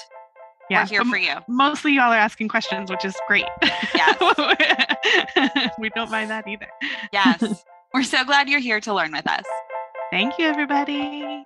[0.70, 0.82] Yeah.
[0.82, 1.34] We're here but for you.
[1.48, 3.46] Mostly y'all are asking questions, which is great.
[3.94, 5.70] Yes.
[5.78, 6.68] we don't mind that either.
[7.12, 7.64] Yes.
[7.94, 9.44] We're so glad you're here to learn with us.
[10.10, 11.42] Thank you, everybody.